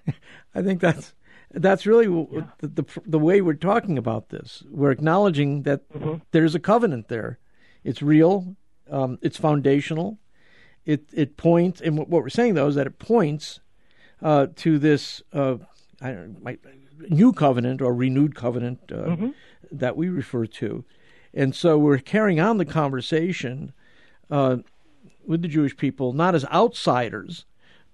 I 0.55 0.63
think 0.63 0.81
that's 0.81 1.13
that's 1.53 1.87
really 1.87 2.07
w 2.07 2.47
the, 2.59 2.69
the 2.69 2.85
the 3.07 3.19
way 3.19 3.41
we're 3.41 3.55
talking 3.55 3.99
about 3.99 4.29
this. 4.29 4.63
We're 4.71 4.91
acknowledging 4.91 5.63
that 5.63 5.83
there's 6.31 6.55
a 6.55 6.61
covenant 6.61 7.09
there. 7.09 7.39
It's 7.85 8.03
real. 8.03 8.57
Um, 8.91 9.19
it's 9.23 9.37
foundational. 9.37 10.19
It 10.85 11.09
it 11.13 11.37
points, 11.37 11.81
and 11.81 11.99
what, 11.99 12.09
what 12.09 12.23
we're 12.23 12.29
saying 12.29 12.55
though 12.55 12.69
is 12.69 12.77
that 12.77 12.87
it 12.87 12.99
points 12.99 13.61
uh, 14.23 14.47
to 14.57 14.79
this 14.79 15.23
uh, 15.33 15.57
I 16.01 16.13
don't 16.13 16.35
know, 16.35 16.39
my, 16.43 16.59
new 17.09 17.33
covenant 17.33 17.81
or 17.83 17.95
renewed 17.95 18.35
covenant 18.35 18.81
uh, 18.93 19.17
that 19.71 19.97
we 19.97 20.09
refer 20.09 20.47
to, 20.47 20.85
and 21.35 21.55
so 21.55 21.79
we're 21.79 21.99
carrying 21.99 22.41
on 22.41 22.59
the 22.59 22.65
conversation 22.65 23.73
uh, 24.31 24.59
with 25.27 25.43
the 25.43 25.49
Jewish 25.49 25.77
people 25.77 26.13
not 26.13 26.35
as 26.35 26.45
outsiders, 26.47 27.45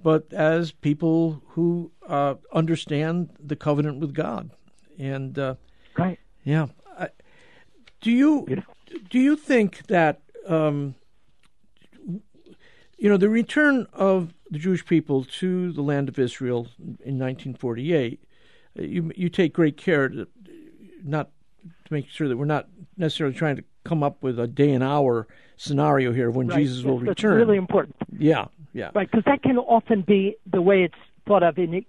but 0.03 0.33
as 0.33 0.73
people 0.73 1.43
who 1.49 1.91
uh, 2.07 2.35
understand 2.53 3.31
the 3.43 3.57
covenant 3.57 4.01
with 4.01 4.15
God, 4.15 4.51
and 4.99 5.39
uh, 5.39 5.55
Right. 5.97 6.19
yeah. 6.45 6.67
I, 6.99 7.09
do 8.01 8.11
you 8.11 8.45
Beautiful. 8.47 8.75
do 9.11 9.19
you 9.19 9.37
think 9.37 9.87
that 9.87 10.23
um, 10.47 10.95
you 12.99 13.09
know 13.09 13.17
the 13.17 13.29
return 13.29 13.87
of 13.93 14.35
the 14.51 14.59
Jewish 14.59 14.85
people 14.85 15.25
to 15.25 15.73
the 15.73 15.83
land 15.83 16.09
of 16.09 16.19
Israel 16.19 16.69
in 16.79 17.19
1948? 17.19 18.21
You 18.75 19.13
you 19.17 19.29
take 19.29 19.53
great 19.53 19.77
care 19.77 20.09
to 20.09 20.27
not 21.05 21.31
to 21.65 21.93
make 21.93 22.09
sure 22.09 22.29
that 22.29 22.37
we're 22.37 22.45
not 22.45 22.69
necessarily 22.97 23.35
trying 23.37 23.57
to 23.57 23.65
come 23.85 24.03
up 24.03 24.23
with 24.23 24.39
a 24.39 24.47
day 24.47 24.71
and 24.73 24.83
hour 24.83 25.27
scenario 25.57 26.13
here 26.13 26.29
of 26.29 26.37
when 26.37 26.47
Right. 26.49 26.59
Jesus 26.61 26.85
will 26.85 26.99
that's 26.99 27.09
return. 27.09 27.37
really 27.37 27.57
important. 27.57 27.97
yeah, 28.19 28.47
yeah, 28.73 28.91
Right, 28.95 29.11
because 29.11 29.25
that 29.27 29.43
can 29.43 29.59
often 29.59 30.03
be 30.03 30.37
the 30.51 30.63
way 30.63 30.83
it's 30.85 30.95
thought 31.27 31.43
of 31.43 31.59
in 31.59 31.85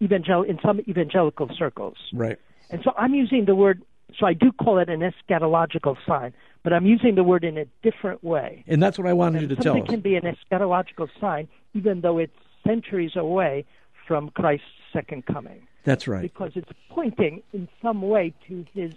evangel 0.00 0.42
in 0.42 0.58
some 0.62 0.80
evangelical 0.88 1.48
circles. 1.56 1.96
right. 2.12 2.38
And 2.70 2.80
so 2.84 2.92
I'm 2.96 3.14
using 3.14 3.44
the 3.44 3.54
word. 3.54 3.82
So 4.18 4.26
I 4.26 4.34
do 4.34 4.52
call 4.52 4.78
it 4.78 4.88
an 4.88 5.00
eschatological 5.00 5.96
sign, 6.06 6.32
but 6.62 6.72
I'm 6.72 6.84
using 6.86 7.14
the 7.14 7.24
word 7.24 7.44
in 7.44 7.56
a 7.58 7.64
different 7.82 8.22
way. 8.22 8.62
And 8.66 8.82
that's 8.82 8.98
what 8.98 9.06
I 9.08 9.12
wanted 9.14 9.42
And 9.42 9.50
you 9.50 9.56
to 9.56 9.62
tell 9.62 9.72
something 9.74 9.82
us. 9.84 9.88
can 9.90 10.00
be 10.00 10.16
an 10.16 10.24
eschatological 10.24 11.08
sign, 11.20 11.48
even 11.74 12.00
though 12.02 12.18
it's 12.18 12.36
centuries 12.66 13.16
away 13.16 13.64
from 14.06 14.28
Christ's 14.30 14.66
second 14.92 15.24
coming, 15.26 15.66
That's 15.84 16.06
right. 16.06 16.22
because 16.22 16.52
it's 16.54 16.70
pointing 16.90 17.42
in 17.52 17.68
some 17.80 18.02
way 18.02 18.32
to 18.48 18.64
his 18.72 18.92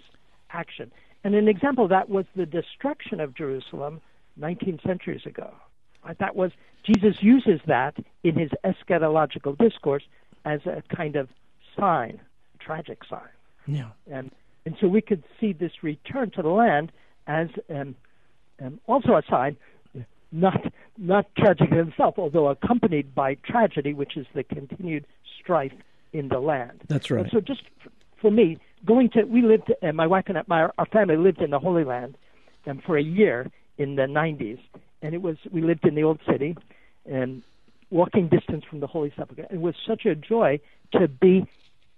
action. 0.50 0.92
And 1.24 1.34
an 1.34 1.48
example 1.48 1.84
of 1.84 1.90
that 1.90 2.08
was 2.08 2.24
the 2.36 2.46
destruction 2.46 3.20
of 3.20 3.34
Jerusalem 3.34 4.00
19 4.36 4.80
centuries 4.86 5.26
ago. 5.26 5.52
Right? 6.04 6.18
That 6.18 6.36
was 6.36 6.52
Jesus 6.84 7.20
uses 7.20 7.60
that 7.66 7.96
in 8.22 8.38
his 8.38 8.50
eschatological 8.64 9.58
discourse 9.58 10.04
as 10.44 10.60
a 10.66 10.82
kind 10.94 11.16
of 11.16 11.28
sign, 11.76 12.20
a 12.54 12.62
tragic 12.62 13.02
sign. 13.08 13.28
Yeah. 13.66 13.90
And 14.10 14.30
and 14.64 14.76
so 14.80 14.88
we 14.88 15.00
could 15.00 15.24
see 15.40 15.52
this 15.52 15.82
return 15.82 16.30
to 16.32 16.42
the 16.42 16.48
land 16.48 16.92
as 17.26 17.48
um, 17.70 17.94
um, 18.60 18.80
also 18.86 19.14
a 19.14 19.22
sign, 19.28 19.56
not 20.32 20.72
not 20.96 21.26
tragic 21.36 21.70
in 21.72 21.88
itself, 21.88 22.14
although 22.18 22.48
accompanied 22.48 23.14
by 23.14 23.34
tragedy, 23.34 23.92
which 23.94 24.16
is 24.16 24.26
the 24.34 24.44
continued 24.44 25.06
strife 25.40 25.72
in 26.16 26.28
the 26.28 26.40
land. 26.40 26.82
That's 26.88 27.10
right. 27.10 27.22
And 27.22 27.30
so, 27.30 27.40
just 27.40 27.62
for 28.20 28.30
me, 28.30 28.58
going 28.84 29.10
to 29.10 29.24
we 29.24 29.42
lived, 29.42 29.72
uh, 29.82 29.92
my 29.92 30.06
wife 30.06 30.24
and 30.28 30.38
I, 30.38 30.42
my, 30.46 30.68
our 30.78 30.86
family 30.86 31.16
lived 31.16 31.40
in 31.40 31.50
the 31.50 31.58
Holy 31.58 31.84
Land 31.84 32.16
um, 32.66 32.80
for 32.84 32.96
a 32.96 33.02
year 33.02 33.50
in 33.78 33.96
the 33.96 34.02
90s, 34.02 34.58
and 35.02 35.14
it 35.14 35.22
was 35.22 35.36
we 35.50 35.60
lived 35.60 35.86
in 35.86 35.94
the 35.94 36.02
old 36.02 36.20
city, 36.30 36.56
and 37.04 37.42
walking 37.90 38.28
distance 38.28 38.64
from 38.68 38.80
the 38.80 38.86
Holy 38.86 39.12
Sepulchre. 39.16 39.46
It 39.50 39.60
was 39.60 39.74
such 39.86 40.06
a 40.06 40.14
joy 40.14 40.60
to 40.92 41.08
be 41.08 41.46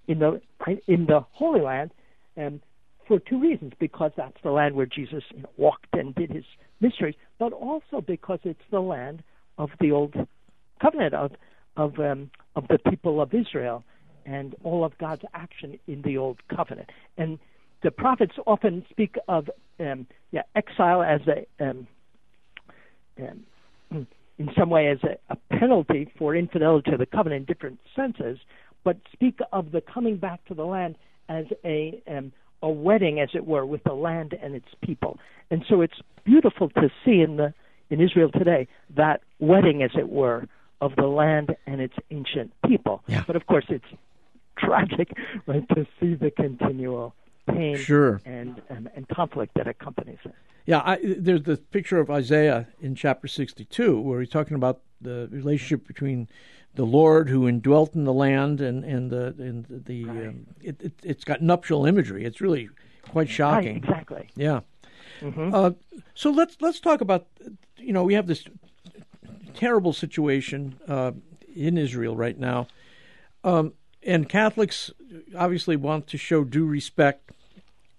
in 0.06 0.18
the 0.18 0.40
in 0.86 1.06
the 1.06 1.20
Holy 1.32 1.60
Land, 1.60 1.92
and 2.36 2.60
for 3.06 3.18
two 3.18 3.40
reasons: 3.40 3.72
because 3.78 4.12
that's 4.16 4.36
the 4.42 4.50
land 4.50 4.74
where 4.74 4.86
Jesus 4.86 5.22
you 5.34 5.42
know, 5.42 5.50
walked 5.56 5.94
and 5.94 6.14
did 6.14 6.30
his 6.30 6.44
mysteries, 6.80 7.14
but 7.38 7.52
also 7.52 8.00
because 8.00 8.40
it's 8.44 8.60
the 8.70 8.80
land 8.80 9.22
of 9.56 9.70
the 9.80 9.92
old 9.92 10.14
covenant 10.80 11.14
of 11.14 11.32
of 11.76 11.98
um, 12.00 12.30
of 12.56 12.66
the 12.68 12.78
people 12.90 13.20
of 13.20 13.32
Israel 13.32 13.84
and 14.28 14.54
all 14.62 14.84
of 14.84 14.96
God's 14.98 15.22
action 15.34 15.78
in 15.86 16.02
the 16.02 16.18
old 16.18 16.38
covenant. 16.54 16.90
And 17.16 17.38
the 17.82 17.90
prophets 17.90 18.34
often 18.46 18.84
speak 18.90 19.16
of 19.26 19.48
um, 19.80 20.06
yeah, 20.32 20.42
exile 20.54 21.02
as 21.02 21.20
a 21.26 21.64
um, 21.64 21.86
um, 23.18 23.46
in 24.38 24.50
some 24.56 24.70
way 24.70 24.88
as 24.88 24.98
a, 25.02 25.16
a 25.32 25.58
penalty 25.58 26.12
for 26.18 26.36
infidelity 26.36 26.90
to 26.90 26.96
the 26.96 27.06
covenant 27.06 27.48
in 27.48 27.54
different 27.54 27.80
senses, 27.96 28.38
but 28.84 28.96
speak 29.12 29.38
of 29.52 29.72
the 29.72 29.80
coming 29.80 30.16
back 30.16 30.44
to 30.46 30.54
the 30.54 30.64
land 30.64 30.96
as 31.28 31.46
a 31.64 32.02
um, 32.06 32.32
a 32.60 32.68
wedding, 32.68 33.20
as 33.20 33.28
it 33.34 33.46
were, 33.46 33.64
with 33.64 33.84
the 33.84 33.92
land 33.92 34.36
and 34.42 34.56
its 34.56 34.66
people. 34.82 35.16
And 35.50 35.64
so 35.68 35.80
it's 35.80 36.00
beautiful 36.24 36.68
to 36.70 36.90
see 37.04 37.20
in 37.20 37.36
the 37.36 37.54
in 37.88 38.00
Israel 38.00 38.30
today 38.30 38.66
that 38.96 39.22
wedding, 39.38 39.82
as 39.82 39.92
it 39.96 40.08
were, 40.10 40.46
of 40.80 40.94
the 40.96 41.06
land 41.06 41.56
and 41.66 41.80
its 41.80 41.94
ancient 42.10 42.52
people. 42.66 43.02
Yeah. 43.06 43.24
But 43.26 43.36
of 43.36 43.46
course, 43.46 43.64
it's 43.68 43.84
tragic, 44.58 45.12
right, 45.46 45.66
to 45.70 45.86
see 46.00 46.14
the 46.14 46.30
continual 46.30 47.14
pain 47.48 47.76
Sure. 47.76 48.20
and, 48.26 48.60
and 48.68 48.90
and 48.94 49.08
conflict 49.08 49.54
that 49.54 49.66
accompanies 49.66 50.18
it. 50.24 50.34
Yeah, 50.66 50.82
I, 50.84 50.98
there's 51.02 51.44
the 51.44 51.56
picture 51.56 51.98
of 51.98 52.10
Isaiah 52.10 52.68
in 52.80 52.94
chapter 52.94 53.26
62 53.26 53.98
where 54.00 54.20
he's 54.20 54.28
talking 54.28 54.54
about 54.54 54.80
the 55.00 55.28
relationship 55.30 55.86
between 55.86 56.28
the 56.74 56.84
Lord 56.84 57.30
who 57.30 57.48
indwelt 57.48 57.94
in 57.94 58.04
the 58.04 58.12
land 58.12 58.60
and 58.60 58.84
and 58.84 59.10
the 59.10 59.34
and 59.38 59.64
the 59.86 60.04
um, 60.04 60.46
it, 60.60 60.76
it 60.82 60.92
it's 61.02 61.24
got 61.24 61.40
nuptial 61.40 61.86
imagery. 61.86 62.24
It's 62.24 62.40
really 62.42 62.68
quite 63.08 63.30
shocking. 63.30 63.76
Right, 63.80 63.84
exactly. 63.84 64.28
Yeah. 64.36 64.60
Mhm. 65.22 65.54
Uh, 65.54 65.70
so 66.14 66.30
let's 66.30 66.58
let's 66.60 66.80
talk 66.80 67.00
about 67.00 67.26
you 67.78 67.92
know 67.94 68.04
we 68.04 68.12
have 68.14 68.26
this 68.26 68.44
terrible 69.54 69.92
situation 69.94 70.78
uh, 70.86 71.12
in 71.56 71.78
Israel 71.78 72.14
right 72.14 72.38
now, 72.38 72.68
um, 73.42 73.72
and 74.08 74.26
Catholics 74.26 74.90
obviously 75.36 75.76
want 75.76 76.06
to 76.08 76.16
show 76.16 76.42
due 76.42 76.64
respect 76.64 77.30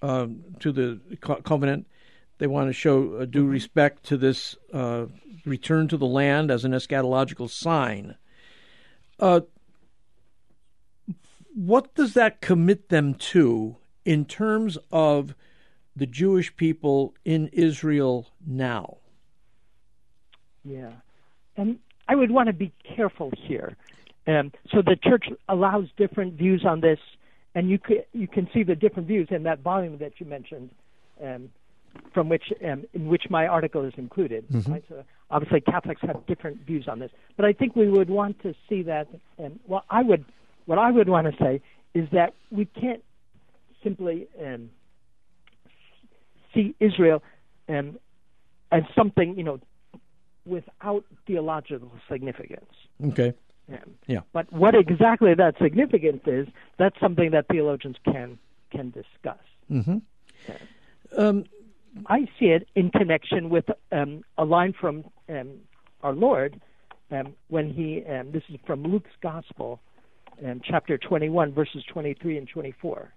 um, 0.01 0.43
to 0.59 0.71
the 0.71 0.99
co- 1.21 1.41
covenant. 1.41 1.87
They 2.39 2.47
want 2.47 2.67
to 2.67 2.73
show 2.73 3.17
uh, 3.17 3.25
due 3.25 3.45
respect 3.45 4.05
to 4.05 4.17
this 4.17 4.55
uh, 4.73 5.05
return 5.45 5.87
to 5.89 5.97
the 5.97 6.07
land 6.07 6.49
as 6.49 6.65
an 6.65 6.71
eschatological 6.71 7.47
sign. 7.47 8.15
Uh, 9.19 9.41
what 11.53 11.93
does 11.93 12.15
that 12.15 12.41
commit 12.41 12.89
them 12.89 13.13
to 13.13 13.77
in 14.03 14.25
terms 14.25 14.77
of 14.91 15.35
the 15.95 16.07
Jewish 16.07 16.55
people 16.55 17.13
in 17.23 17.49
Israel 17.49 18.31
now? 18.45 18.97
Yeah, 20.63 20.93
and 21.55 21.77
I 22.07 22.15
would 22.15 22.31
want 22.31 22.47
to 22.47 22.53
be 22.53 22.71
careful 22.95 23.31
here. 23.37 23.77
Um, 24.27 24.51
so 24.71 24.81
the 24.81 24.95
church 24.95 25.25
allows 25.47 25.85
different 25.97 26.33
views 26.33 26.65
on 26.65 26.81
this, 26.81 26.99
and 27.55 27.69
you 27.69 27.79
can 27.79 27.97
you 28.13 28.27
can 28.27 28.47
see 28.53 28.63
the 28.63 28.75
different 28.75 29.07
views 29.07 29.27
in 29.31 29.43
that 29.43 29.59
volume 29.59 29.97
that 29.99 30.13
you 30.19 30.25
mentioned, 30.25 30.69
um, 31.23 31.49
from 32.13 32.29
which 32.29 32.43
um, 32.63 32.85
in 32.93 33.07
which 33.07 33.23
my 33.29 33.47
article 33.47 33.83
is 33.83 33.93
included. 33.97 34.45
Right? 34.67 34.83
So 34.89 35.03
obviously, 35.31 35.61
Catholics 35.61 36.01
have 36.01 36.25
different 36.27 36.61
views 36.61 36.87
on 36.87 36.99
this, 36.99 37.11
but 37.37 37.45
I 37.45 37.53
think 37.53 37.75
we 37.75 37.89
would 37.89 38.09
want 38.09 38.41
to 38.43 38.53
see 38.67 38.83
that. 38.83 39.07
And 39.37 39.59
well, 39.67 39.83
I 39.89 40.03
would 40.03 40.25
what 40.65 40.77
I 40.77 40.91
would 40.91 41.09
want 41.09 41.27
to 41.27 41.43
say 41.43 41.61
is 41.95 42.07
that 42.11 42.33
we 42.51 42.65
can't 42.65 43.03
simply 43.83 44.27
um, 44.45 44.69
see 46.53 46.75
Israel 46.79 47.23
um, 47.67 47.97
as 48.71 48.83
something 48.95 49.35
you 49.37 49.43
know 49.43 49.59
without 50.45 51.03
theological 51.25 51.91
significance. 52.11 52.71
Okay. 53.07 53.33
Um, 53.71 53.95
Yeah. 54.07 54.21
But 54.33 54.51
what 54.51 54.75
exactly 54.75 55.33
that 55.33 55.55
significance 55.61 56.21
is, 56.25 56.47
that's 56.77 56.99
something 56.99 57.31
that 57.31 57.47
theologians 57.47 57.97
can 58.05 58.37
can 58.71 58.91
discuss. 58.91 59.43
Mm-hmm. 59.71 59.97
Um, 61.17 61.45
I 62.07 62.27
see 62.39 62.47
it 62.47 62.67
in 62.75 62.91
connection 62.91 63.49
with 63.49 63.65
um, 63.91 64.23
a 64.37 64.45
line 64.45 64.73
from 64.79 65.05
um, 65.27 65.55
our 66.03 66.13
Lord 66.13 66.61
um, 67.11 67.33
when 67.47 67.71
he. 67.71 68.03
Um, 68.05 68.31
this 68.31 68.43
is 68.49 68.59
from 68.65 68.83
Luke's 68.83 69.09
Gospel, 69.21 69.79
um, 70.45 70.61
chapter 70.63 70.97
21, 70.97 71.53
verses 71.53 71.83
23 71.91 72.37
and 72.37 72.47
24, 72.47 73.11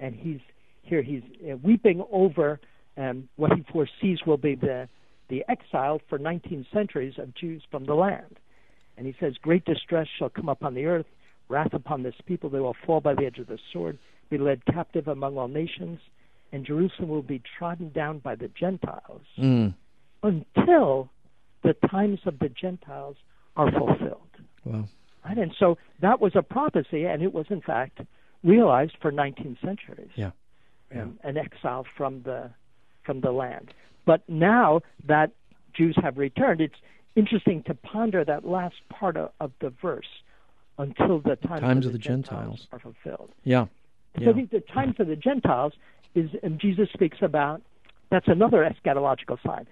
and 0.00 0.14
he's 0.14 0.40
here. 0.82 1.02
He's 1.02 1.22
uh, 1.50 1.56
weeping 1.62 2.04
over 2.10 2.60
um, 2.96 3.28
what 3.36 3.52
he 3.52 3.64
foresees 3.72 4.20
will 4.26 4.36
be 4.36 4.54
the 4.54 4.88
the 5.28 5.44
exile 5.48 6.00
for 6.08 6.18
19 6.18 6.66
centuries 6.72 7.14
of 7.18 7.34
Jews 7.34 7.62
from 7.70 7.86
the 7.86 7.94
land. 7.94 8.38
And 8.96 9.06
he 9.06 9.14
says, 9.18 9.34
Great 9.40 9.64
distress 9.64 10.06
shall 10.18 10.28
come 10.28 10.48
upon 10.48 10.74
the 10.74 10.86
earth, 10.86 11.06
wrath 11.48 11.72
upon 11.72 12.02
this 12.02 12.14
people. 12.26 12.50
They 12.50 12.60
will 12.60 12.76
fall 12.86 13.00
by 13.00 13.14
the 13.14 13.24
edge 13.24 13.38
of 13.38 13.46
the 13.46 13.58
sword, 13.72 13.98
be 14.30 14.38
led 14.38 14.64
captive 14.66 15.08
among 15.08 15.38
all 15.38 15.48
nations, 15.48 16.00
and 16.52 16.64
Jerusalem 16.64 17.08
will 17.08 17.22
be 17.22 17.42
trodden 17.58 17.90
down 17.90 18.18
by 18.18 18.34
the 18.34 18.48
Gentiles 18.48 19.22
mm, 19.38 19.74
until 20.22 21.10
the 21.62 21.74
times 21.90 22.20
of 22.26 22.38
the 22.38 22.48
Gentiles 22.48 23.16
are 23.56 23.70
fulfilled. 23.70 24.28
well, 24.64 24.88
Right? 25.24 25.38
And 25.38 25.54
so 25.58 25.78
that 26.00 26.20
was 26.20 26.32
a 26.34 26.42
prophecy, 26.42 27.04
and 27.04 27.22
it 27.22 27.32
was 27.32 27.46
in 27.48 27.60
fact 27.60 28.00
realized 28.42 28.96
for 29.00 29.12
19 29.12 29.56
centuries. 29.64 30.10
Yeah. 30.16 30.30
Um, 30.94 31.18
an 31.22 31.38
exile 31.38 31.86
from 31.96 32.20
the 32.22 32.50
from 33.02 33.22
the 33.22 33.32
land. 33.32 33.72
But 34.04 34.28
now 34.28 34.82
that 35.06 35.30
Jews 35.74 35.96
have 36.02 36.18
returned, 36.18 36.60
it's 36.60 36.74
interesting 37.16 37.62
to 37.64 37.74
ponder 37.74 38.24
that 38.24 38.46
last 38.46 38.76
part 38.88 39.16
of, 39.16 39.30
of 39.40 39.52
the 39.60 39.70
verse 39.82 40.06
until 40.78 41.18
the 41.20 41.36
times, 41.36 41.60
Times 41.60 41.86
of 41.86 41.90
of 41.90 41.92
the 41.92 41.98
Gentiles. 41.98 42.66
are 42.72 42.78
fulfilled. 42.78 43.30
yeah. 43.44 43.66
So 44.16 44.22
Yeah. 44.24 44.30
I 44.30 44.32
think 44.34 44.50
the 44.50 44.60
times 44.60 44.96
of 44.98 45.06
the 45.06 45.16
Gentiles 45.16 45.72
is, 46.14 46.30
and 46.42 46.58
Jesus 46.58 46.88
speaks 46.92 47.18
about, 47.22 47.62
that's 48.10 48.28
another 48.28 48.58
eschatological 48.68 49.38
sign, 49.42 49.66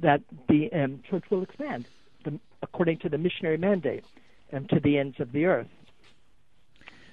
that 0.00 0.20
the 0.48 0.72
um, 0.72 1.00
church 1.08 1.24
will 1.30 1.42
expand 1.42 1.86
the, 2.24 2.38
according 2.62 2.98
to 2.98 3.08
the 3.08 3.18
missionary 3.18 3.56
mandate 3.56 4.04
and 4.50 4.68
to 4.70 4.80
the 4.80 4.98
ends 4.98 5.20
of 5.20 5.30
the 5.32 5.44
earth. 5.44 5.68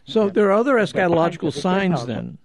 So 0.05 0.29
there 0.29 0.47
are 0.47 0.53
other 0.53 0.75
eschatological 0.75 1.53
the 1.53 1.61
signs 1.61 1.99
Gentiles. 1.99 2.07
then 2.07 2.37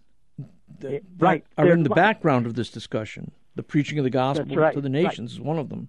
that, 0.81 0.92
Yeah, 0.92 0.99
right. 1.18 1.44
are 1.57 1.70
in 1.70 1.83
the 1.83 1.90
background 1.90 2.44
of 2.46 2.55
this 2.55 2.70
discussion. 2.70 3.31
The 3.55 3.62
preaching 3.62 3.99
of 3.99 4.05
the 4.05 4.11
gospel 4.11 4.55
right, 4.55 4.75
to 4.75 4.81
the 4.83 4.90
right. 4.90 5.03
nations 5.05 5.33
is 5.33 5.40
one 5.40 5.59
of 5.59 5.70
them. 5.70 5.88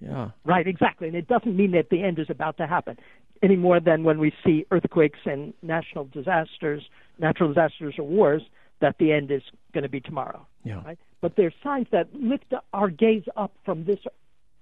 Yeah. 0.00 0.30
Right, 0.44 0.66
exactly. 0.66 1.08
And 1.08 1.16
it 1.16 1.28
doesn't 1.28 1.56
mean 1.56 1.72
that 1.72 1.90
the 1.90 2.02
end 2.02 2.18
is 2.18 2.28
about 2.30 2.56
to 2.58 2.66
happen 2.66 2.96
any 3.42 3.56
more 3.56 3.80
than 3.80 4.04
when 4.04 4.18
we 4.18 4.32
see 4.44 4.66
earthquakes 4.70 5.18
and 5.24 5.52
national 5.62 6.06
disasters, 6.06 6.82
natural 7.18 7.48
disasters 7.48 7.94
or 7.98 8.04
wars, 8.04 8.42
that 8.80 8.96
the 8.98 9.12
end 9.12 9.30
is 9.30 9.42
going 9.72 9.82
to 9.82 9.88
be 9.88 10.00
tomorrow. 10.00 10.46
Yeah. 10.64 10.82
Right? 10.84 10.98
But 11.20 11.34
there's 11.36 11.54
signs 11.62 11.86
that 11.92 12.08
lift 12.14 12.52
our 12.72 12.90
gaze 12.90 13.24
up 13.36 13.52
from 13.64 13.84
this 13.84 13.98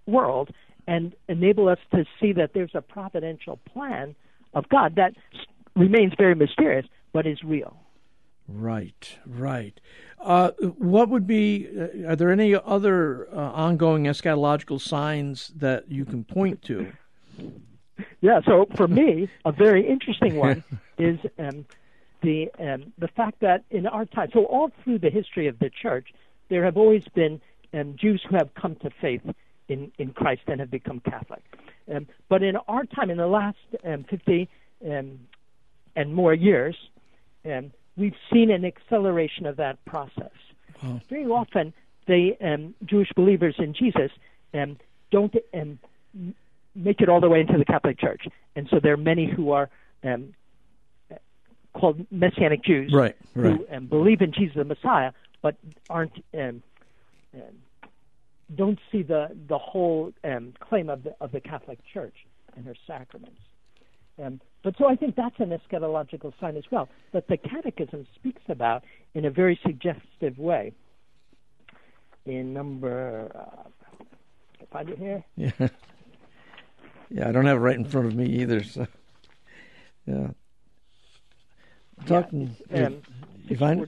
world 0.06 0.50
and 0.86 1.14
enable 1.28 1.68
us 1.68 1.78
to 1.92 2.04
see 2.20 2.32
that 2.32 2.50
there's 2.54 2.70
a 2.74 2.80
providential 2.80 3.58
plan 3.72 4.14
of 4.54 4.68
God 4.68 4.94
that 4.96 5.12
remains 5.74 6.12
very 6.16 6.34
mysterious 6.34 6.86
but 7.12 7.26
is 7.26 7.42
real. 7.42 7.76
Right, 8.48 9.18
right. 9.26 9.78
Uh, 10.20 10.52
what 10.78 11.08
would 11.08 11.26
be? 11.26 11.68
Uh, 11.68 12.10
are 12.10 12.16
there 12.16 12.30
any 12.30 12.54
other 12.54 13.28
uh, 13.32 13.36
ongoing 13.36 14.04
eschatological 14.04 14.80
signs 14.80 15.52
that 15.56 15.90
you 15.90 16.04
can 16.04 16.24
point 16.24 16.62
to? 16.62 16.92
Yeah, 18.20 18.40
so 18.44 18.66
for 18.76 18.88
me, 18.88 19.28
a 19.44 19.52
very 19.52 19.86
interesting 19.86 20.36
one 20.36 20.62
is 20.98 21.18
um, 21.38 21.64
the 22.22 22.50
um, 22.58 22.92
the 22.98 23.08
fact 23.08 23.40
that 23.40 23.64
in 23.70 23.86
our 23.86 24.04
time, 24.04 24.28
so 24.32 24.44
all 24.46 24.70
through 24.82 24.98
the 24.98 25.10
history 25.10 25.46
of 25.46 25.58
the 25.58 25.70
church, 25.70 26.08
there 26.48 26.64
have 26.64 26.76
always 26.76 27.04
been 27.14 27.40
um, 27.72 27.96
Jews 27.98 28.22
who 28.28 28.36
have 28.36 28.54
come 28.54 28.76
to 28.76 28.90
faith 29.00 29.22
in, 29.68 29.92
in 29.98 30.12
Christ 30.12 30.42
and 30.46 30.60
have 30.60 30.70
become 30.70 31.00
Catholic. 31.00 31.42
Um, 31.94 32.06
but 32.28 32.42
in 32.42 32.56
our 32.68 32.84
time, 32.84 33.10
in 33.10 33.18
the 33.18 33.26
last 33.26 33.58
um, 33.84 34.04
50 34.04 34.48
um, 34.84 35.18
and 35.94 36.14
more 36.14 36.34
years, 36.34 36.76
um, 37.44 37.72
we've 37.96 38.16
seen 38.32 38.50
an 38.50 38.64
acceleration 38.64 39.46
of 39.46 39.56
that 39.56 39.84
process. 39.84 40.32
Wow. 40.82 41.00
Very 41.08 41.26
often, 41.26 41.72
they 42.06 42.36
um, 42.40 42.74
Jewish 42.84 43.10
believers 43.14 43.56
in 43.58 43.74
Jesus 43.74 44.10
um, 44.54 44.78
don't 45.10 45.34
um, 45.54 45.78
make 46.74 47.00
it 47.00 47.08
all 47.08 47.20
the 47.20 47.28
way 47.28 47.40
into 47.40 47.58
the 47.58 47.64
Catholic 47.64 47.98
Church, 47.98 48.26
and 48.54 48.68
so 48.68 48.78
there 48.80 48.94
are 48.94 48.98
many 48.98 49.26
who 49.26 49.52
are 49.52 49.70
um, 50.04 50.34
called 51.74 52.06
Messianic 52.10 52.62
Jews, 52.64 52.92
right, 52.92 53.16
right. 53.34 53.56
who 53.56 53.66
um, 53.74 53.86
believe 53.86 54.20
in 54.20 54.32
Jesus 54.32 54.56
the 54.56 54.64
Messiah, 54.64 55.12
but 55.42 55.56
aren't 55.90 56.12
um, 56.34 56.62
um, 57.34 57.40
don't 58.54 58.78
see 58.92 59.02
the 59.02 59.36
the 59.48 59.58
whole 59.58 60.12
um, 60.24 60.54
claim 60.60 60.88
of 60.88 61.02
the 61.02 61.14
of 61.20 61.32
the 61.32 61.40
Catholic 61.40 61.78
Church 61.92 62.14
and 62.56 62.66
her 62.66 62.74
sacraments. 62.86 63.40
Um, 64.22 64.40
but 64.62 64.74
so 64.78 64.86
I 64.88 64.96
think 64.96 65.14
that's 65.14 65.38
an 65.38 65.50
eschatological 65.50 66.32
sign 66.40 66.56
as 66.56 66.64
well 66.70 66.88
that 67.12 67.28
the 67.28 67.36
Catechism 67.36 68.06
speaks 68.14 68.42
about 68.48 68.82
in 69.14 69.24
a 69.24 69.30
very 69.30 69.58
suggestive 69.64 70.38
way. 70.38 70.72
In 72.24 72.52
number, 72.52 73.30
uh, 73.34 73.68
find 74.72 74.88
it 74.88 74.98
here. 74.98 75.24
Yeah, 75.36 75.68
yeah, 77.10 77.28
I 77.28 77.32
don't 77.32 77.46
have 77.46 77.58
it 77.58 77.60
right 77.60 77.76
in 77.76 77.84
front 77.84 78.08
of 78.08 78.16
me 78.16 78.26
either. 78.26 78.64
So, 78.64 78.86
yeah, 80.06 80.28
talking. 82.06 82.56
Yeah, 82.70 82.86
um, 82.86 83.02
you 83.46 83.56
find 83.56 83.86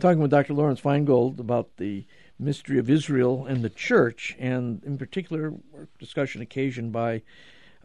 talking 0.00 0.20
with 0.20 0.32
Dr. 0.32 0.54
Lawrence 0.54 0.80
Feingold 0.80 1.38
about 1.38 1.76
the 1.76 2.04
mystery 2.40 2.78
of 2.80 2.90
Israel 2.90 3.46
and 3.46 3.62
the 3.62 3.70
church, 3.70 4.34
and 4.40 4.82
in 4.82 4.98
particular, 4.98 5.54
discussion 6.00 6.42
occasioned 6.42 6.90
by 6.90 7.22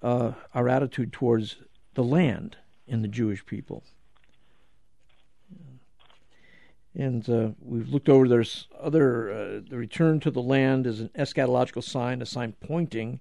uh, 0.01 0.33
our 0.53 0.69
attitude 0.69 1.11
towards 1.11 1.57
the 1.93 2.03
land 2.03 2.57
in 2.87 3.01
the 3.01 3.07
Jewish 3.07 3.45
people. 3.45 3.83
And 6.95 7.29
uh, 7.29 7.49
we've 7.61 7.89
looked 7.89 8.09
over 8.09 8.27
there's 8.27 8.67
other, 8.79 9.31
uh, 9.31 9.61
the 9.69 9.77
return 9.77 10.19
to 10.21 10.31
the 10.31 10.41
land 10.41 10.87
is 10.87 10.99
an 10.99 11.11
eschatological 11.15 11.83
sign, 11.83 12.23
a 12.23 12.25
sign 12.25 12.53
pointing 12.59 13.19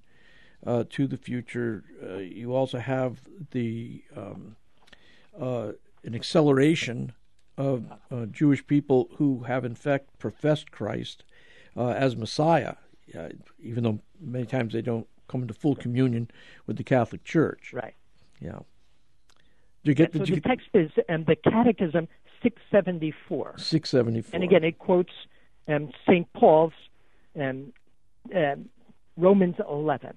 uh, 0.67 0.85
to 0.91 1.07
the 1.07 1.19
future. 1.19 1.85
Uh, 2.03 2.17
you 2.17 2.55
also 2.55 2.79
have 2.79 3.19
the 3.51 4.03
um, 4.17 4.57
uh, 5.39 5.73
an 6.05 6.15
acceleration 6.15 7.13
of 7.59 7.85
Jewish 8.33 8.67
people 8.67 9.09
who 9.17 9.45
have 9.45 9.65
in 9.65 9.75
fact 9.75 10.19
professed 10.19 10.71
Christ 10.71 11.25
as 11.75 12.15
Messiah, 12.15 12.75
even 13.63 13.83
though 13.83 14.01
many 14.21 14.45
times 14.45 14.73
they 14.73 14.83
don't 14.83 15.07
come 15.29 15.43
into 15.43 15.55
full 15.55 15.77
communion 15.77 16.31
with 16.67 16.77
the 16.77 16.85
Catholic 16.85 17.25
Church. 17.25 17.73
Right. 17.73 17.95
Yeah. 18.41 18.61
Do 19.85 19.91
you 19.91 19.95
get 19.95 20.13
so 20.13 20.21
the, 20.21 20.35
the 20.37 20.41
text 20.41 20.69
is 20.75 20.91
um, 21.09 21.25
the 21.25 21.37
Catechism 21.37 22.09
674. 22.43 23.55
674. 23.59 24.35
And 24.35 24.45
again, 24.45 24.65
it 24.65 24.79
quotes 24.79 25.13
um, 25.69 25.91
St. 26.07 26.31
Paul's 26.33 26.73
um, 27.39 27.73
um, 28.35 28.69
Romans 29.17 29.57
11. 29.69 30.15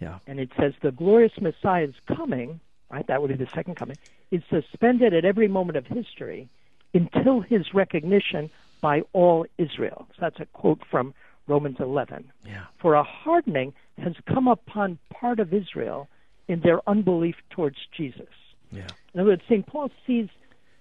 Yeah. 0.00 0.18
And 0.26 0.38
it 0.38 0.50
says 0.58 0.74
the 0.82 0.92
glorious 0.92 1.32
Messiah's 1.40 1.94
coming, 2.06 2.60
right? 2.90 3.06
That 3.06 3.20
would 3.20 3.28
be 3.28 3.44
the 3.44 3.50
second 3.54 3.76
coming, 3.76 3.96
is 4.30 4.42
suspended 4.50 5.14
at 5.14 5.24
every 5.24 5.48
moment 5.48 5.76
of 5.76 5.86
history 5.86 6.48
until 6.94 7.40
his 7.40 7.74
recognition 7.74 8.50
by 8.80 9.02
all 9.12 9.46
Israel. 9.58 10.06
So 10.10 10.16
that's 10.20 10.40
a 10.40 10.46
quote 10.46 10.82
from 10.90 11.14
Romans 11.48 11.76
11. 11.80 12.30
Yeah. 12.46 12.64
For 12.80 12.94
a 12.94 13.02
hardening 13.02 13.72
has 13.98 14.14
come 14.32 14.46
upon 14.48 14.98
part 15.10 15.40
of 15.40 15.52
Israel 15.52 16.08
in 16.46 16.60
their 16.60 16.80
unbelief 16.88 17.36
towards 17.50 17.76
Jesus. 17.96 18.28
Yeah. 18.70 18.86
In 19.14 19.20
other 19.20 19.30
words, 19.30 19.42
St. 19.48 19.66
Paul 19.66 19.90
sees 20.06 20.28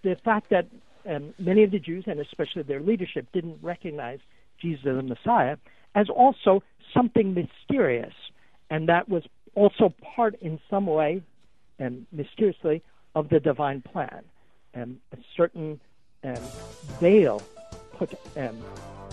the 0.03 0.15
fact 0.23 0.49
that 0.49 0.67
um, 1.09 1.33
many 1.39 1.63
of 1.63 1.71
the 1.71 1.79
Jews, 1.79 2.03
and 2.07 2.19
especially 2.19 2.63
their 2.63 2.81
leadership, 2.81 3.27
didn't 3.33 3.57
recognize 3.61 4.19
Jesus 4.61 4.85
as 4.85 4.95
the 4.95 5.03
Messiah 5.03 5.57
as 5.95 6.09
also 6.09 6.61
something 6.93 7.33
mysterious. 7.33 8.13
And 8.69 8.89
that 8.89 9.07
was 9.09 9.23
also 9.55 9.93
part, 10.15 10.35
in 10.41 10.59
some 10.69 10.85
way, 10.85 11.23
and 11.79 12.05
mysteriously, 12.11 12.83
of 13.15 13.29
the 13.29 13.39
divine 13.39 13.81
plan. 13.81 14.23
Um, 14.75 14.97
a 15.11 15.17
certain 15.35 15.79
um, 16.23 16.35
veil 16.99 17.41
put 17.93 18.13
um, 18.35 18.57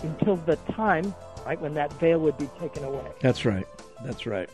until 0.03 0.35
the 0.35 0.57
time 0.73 1.15
right? 1.45 1.59
When 1.59 1.73
that 1.75 1.93
veil 1.93 2.19
would 2.19 2.37
be 2.37 2.49
taken 2.59 2.83
away. 2.83 3.05
That's 3.19 3.45
right. 3.45 3.67
That's 4.03 4.25
right. 4.25 4.49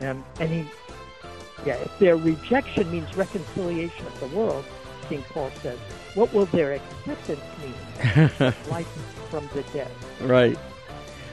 Um, 0.00 0.24
and 0.38 0.50
he, 0.50 0.64
yeah, 1.66 1.74
if 1.74 1.98
their 1.98 2.16
rejection 2.16 2.90
means 2.90 3.14
reconciliation 3.16 4.06
of 4.06 4.20
the 4.20 4.26
world, 4.28 4.64
St. 5.08 5.24
Paul 5.28 5.50
says, 5.62 5.78
what 6.14 6.32
will 6.32 6.46
their 6.46 6.74
acceptance 6.74 7.40
mean? 7.60 8.54
Life 8.70 8.86
from 9.28 9.48
the 9.54 9.62
dead. 9.72 9.90
Right. 10.20 10.58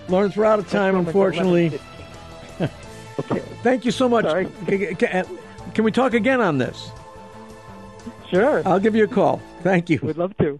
Lawrence, 0.09 0.35
we're 0.35 0.45
out 0.45 0.59
of 0.59 0.69
time, 0.69 0.95
unfortunately. 0.95 1.79
okay. 2.61 3.39
Thank 3.61 3.85
you 3.85 3.91
so 3.91 4.09
much. 4.09 4.25
Sorry. 4.25 4.47
Can 5.73 5.83
we 5.83 5.91
talk 5.91 6.13
again 6.13 6.41
on 6.41 6.57
this? 6.57 6.89
Sure. 8.29 8.61
I'll 8.65 8.79
give 8.79 8.95
you 8.95 9.03
a 9.03 9.07
call. 9.07 9.41
Thank 9.61 9.89
you. 9.89 9.99
We'd 10.01 10.17
love 10.17 10.35
to. 10.37 10.59